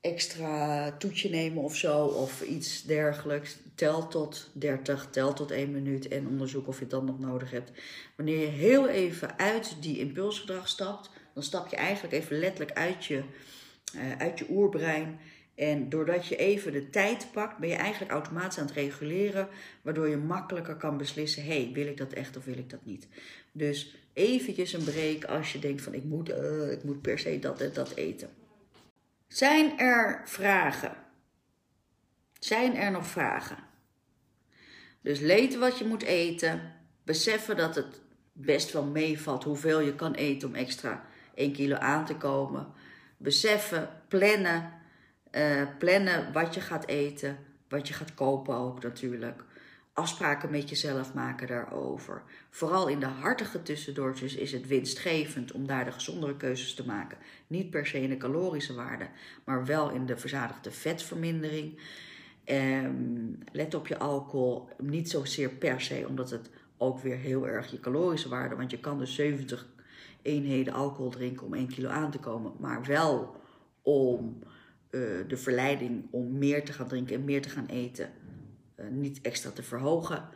extra 0.00 0.90
toetje 0.98 1.30
nemen 1.30 1.62
of 1.62 1.76
zo. 1.76 2.04
Of 2.04 2.42
iets 2.42 2.82
dergelijks. 2.82 3.56
Tel 3.74 4.08
tot 4.08 4.50
30, 4.52 5.08
tel 5.10 5.32
tot 5.32 5.50
1 5.50 5.70
minuut 5.70 6.08
en 6.08 6.28
onderzoek 6.28 6.68
of 6.68 6.74
je 6.74 6.80
het 6.80 6.90
dan 6.90 7.04
nog 7.04 7.18
nodig 7.18 7.50
hebt. 7.50 7.70
Wanneer 8.16 8.40
je 8.40 8.46
heel 8.46 8.88
even 8.88 9.38
uit 9.38 9.76
die 9.80 9.98
impulsgedrag 9.98 10.68
stapt, 10.68 11.10
dan 11.34 11.42
stap 11.42 11.68
je 11.68 11.76
eigenlijk 11.76 12.14
even 12.14 12.38
letterlijk 12.38 12.78
uit 12.78 13.04
je, 13.04 13.22
uit 14.18 14.38
je 14.38 14.46
oerbrein. 14.50 15.18
En 15.54 15.88
doordat 15.88 16.26
je 16.26 16.36
even 16.36 16.72
de 16.72 16.90
tijd 16.90 17.28
pakt, 17.32 17.58
ben 17.58 17.68
je 17.68 17.74
eigenlijk 17.74 18.12
automatisch 18.12 18.58
aan 18.58 18.66
het 18.66 18.74
reguleren, 18.74 19.48
waardoor 19.82 20.08
je 20.08 20.16
makkelijker 20.16 20.76
kan 20.76 20.96
beslissen: 20.96 21.44
hey, 21.44 21.70
wil 21.72 21.86
ik 21.86 21.96
dat 21.96 22.12
echt 22.12 22.36
of 22.36 22.44
wil 22.44 22.58
ik 22.58 22.70
dat 22.70 22.84
niet? 22.84 23.08
Dus 23.52 23.96
eventjes 24.12 24.72
een 24.72 24.84
break 24.84 25.24
als 25.24 25.52
je 25.52 25.58
denkt 25.58 25.82
van 25.82 25.94
ik 25.94 26.04
moet, 26.04 26.28
uh, 26.28 26.72
ik 26.72 26.84
moet 26.84 27.02
per 27.02 27.18
se 27.18 27.38
dat 27.38 27.60
en 27.60 27.70
dat 27.72 27.94
eten. 27.94 28.28
Zijn 29.28 29.78
er 29.78 30.22
vragen? 30.24 30.92
Zijn 32.38 32.76
er 32.76 32.90
nog 32.90 33.06
vragen? 33.06 33.56
Dus 35.00 35.20
weten 35.20 35.60
wat 35.60 35.78
je 35.78 35.84
moet 35.84 36.02
eten, 36.02 36.72
beseffen 37.04 37.56
dat 37.56 37.74
het 37.74 38.00
best 38.32 38.72
wel 38.72 38.84
meevalt 38.84 39.44
hoeveel 39.44 39.80
je 39.80 39.94
kan 39.94 40.14
eten 40.14 40.48
om 40.48 40.54
extra 40.54 41.06
1 41.34 41.52
kilo 41.52 41.76
aan 41.76 42.04
te 42.04 42.16
komen. 42.16 42.66
Beseffen, 43.24 43.88
plannen 44.08 44.72
uh, 45.36 45.62
plannen 45.78 46.32
wat 46.32 46.54
je 46.54 46.60
gaat 46.60 46.86
eten, 46.86 47.38
wat 47.68 47.88
je 47.88 47.94
gaat 47.94 48.14
kopen 48.14 48.54
ook 48.54 48.82
natuurlijk. 48.82 49.44
Afspraken 49.92 50.50
met 50.50 50.68
jezelf 50.68 51.14
maken 51.14 51.46
daarover. 51.46 52.22
Vooral 52.50 52.88
in 52.88 53.00
de 53.00 53.06
hartige 53.06 53.62
tussendoortjes 53.62 54.34
is 54.34 54.52
het 54.52 54.66
winstgevend 54.66 55.52
om 55.52 55.66
daar 55.66 55.84
de 55.84 55.92
gezondere 55.92 56.36
keuzes 56.36 56.74
te 56.74 56.86
maken. 56.86 57.18
Niet 57.46 57.70
per 57.70 57.86
se 57.86 58.00
in 58.00 58.08
de 58.08 58.16
calorische 58.16 58.74
waarde, 58.74 59.08
maar 59.44 59.66
wel 59.66 59.90
in 59.90 60.06
de 60.06 60.16
verzadigde 60.16 60.70
vetvermindering. 60.70 61.78
Um, 62.46 63.38
let 63.52 63.74
op 63.74 63.86
je 63.86 63.98
alcohol, 63.98 64.68
niet 64.78 65.10
zozeer 65.10 65.48
per 65.48 65.80
se, 65.80 66.04
omdat 66.08 66.30
het 66.30 66.50
ook 66.76 66.98
weer 66.98 67.16
heel 67.16 67.48
erg 67.48 67.70
je 67.70 67.80
calorische 67.80 68.28
waarde, 68.28 68.54
want 68.54 68.70
je 68.70 68.80
kan 68.80 68.98
dus 68.98 69.14
70 69.14 69.66
eenheden 70.24 70.72
alcohol 70.72 71.10
drinken 71.10 71.46
om 71.46 71.54
1 71.54 71.66
kilo 71.66 71.88
aan 71.88 72.10
te 72.10 72.18
komen, 72.18 72.52
maar 72.58 72.84
wel 72.84 73.36
om 73.82 74.38
eh, 74.90 75.00
de 75.28 75.36
verleiding 75.36 76.06
om 76.10 76.38
meer 76.38 76.64
te 76.64 76.72
gaan 76.72 76.88
drinken 76.88 77.14
en 77.14 77.24
meer 77.24 77.42
te 77.42 77.48
gaan 77.48 77.66
eten 77.66 78.10
uh, 78.76 78.86
niet 78.90 79.20
extra 79.20 79.50
te 79.50 79.62
verhogen. 79.62 80.28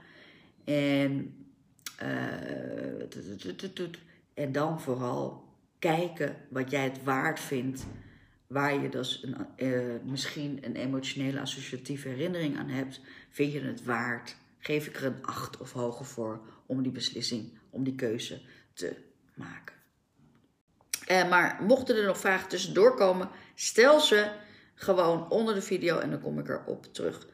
En, 0.65 1.35
uh, 2.03 3.03
en 4.35 4.53
dan 4.53 4.81
vooral 4.81 5.45
kijken 5.79 6.37
wat 6.49 6.71
jij 6.71 6.85
het 6.85 7.03
waard 7.03 7.41
vindt, 7.41 7.87
waar 8.47 8.83
je 8.83 8.89
dus 8.89 9.27
een, 9.57 10.01
misschien 10.05 10.59
een 10.63 10.77
emotionele 10.77 11.41
associatieve 11.41 12.09
herinnering 12.09 12.59
aan 12.59 12.69
hebt. 12.69 13.01
Vind 13.31 13.53
je 13.53 13.61
het 13.61 13.85
waard? 13.85 14.37
Geef 14.59 14.87
ik 14.87 14.97
er 14.97 15.05
een 15.05 15.23
acht 15.23 15.57
of 15.57 15.73
hoger 15.73 16.07
voor 16.07 16.41
om 16.67 16.83
die 16.83 16.93
beslissing, 16.93 17.59
om 17.71 17.85
die 17.85 17.95
keuze 17.95 18.41
te 18.73 18.97
maken. 19.35 19.78
Maar 21.09 21.59
mochten 21.61 21.97
er 21.97 22.07
nog 22.07 22.19
vragen 22.19 22.49
tussendoor 22.49 22.95
komen, 22.95 23.29
stel 23.55 24.01
ze 24.01 24.31
gewoon 24.75 25.31
onder 25.31 25.55
de 25.55 25.63
video 25.63 25.99
en 25.99 26.11
dan 26.11 26.21
kom 26.21 26.39
ik 26.39 26.49
erop 26.49 26.95
terug. 26.95 27.27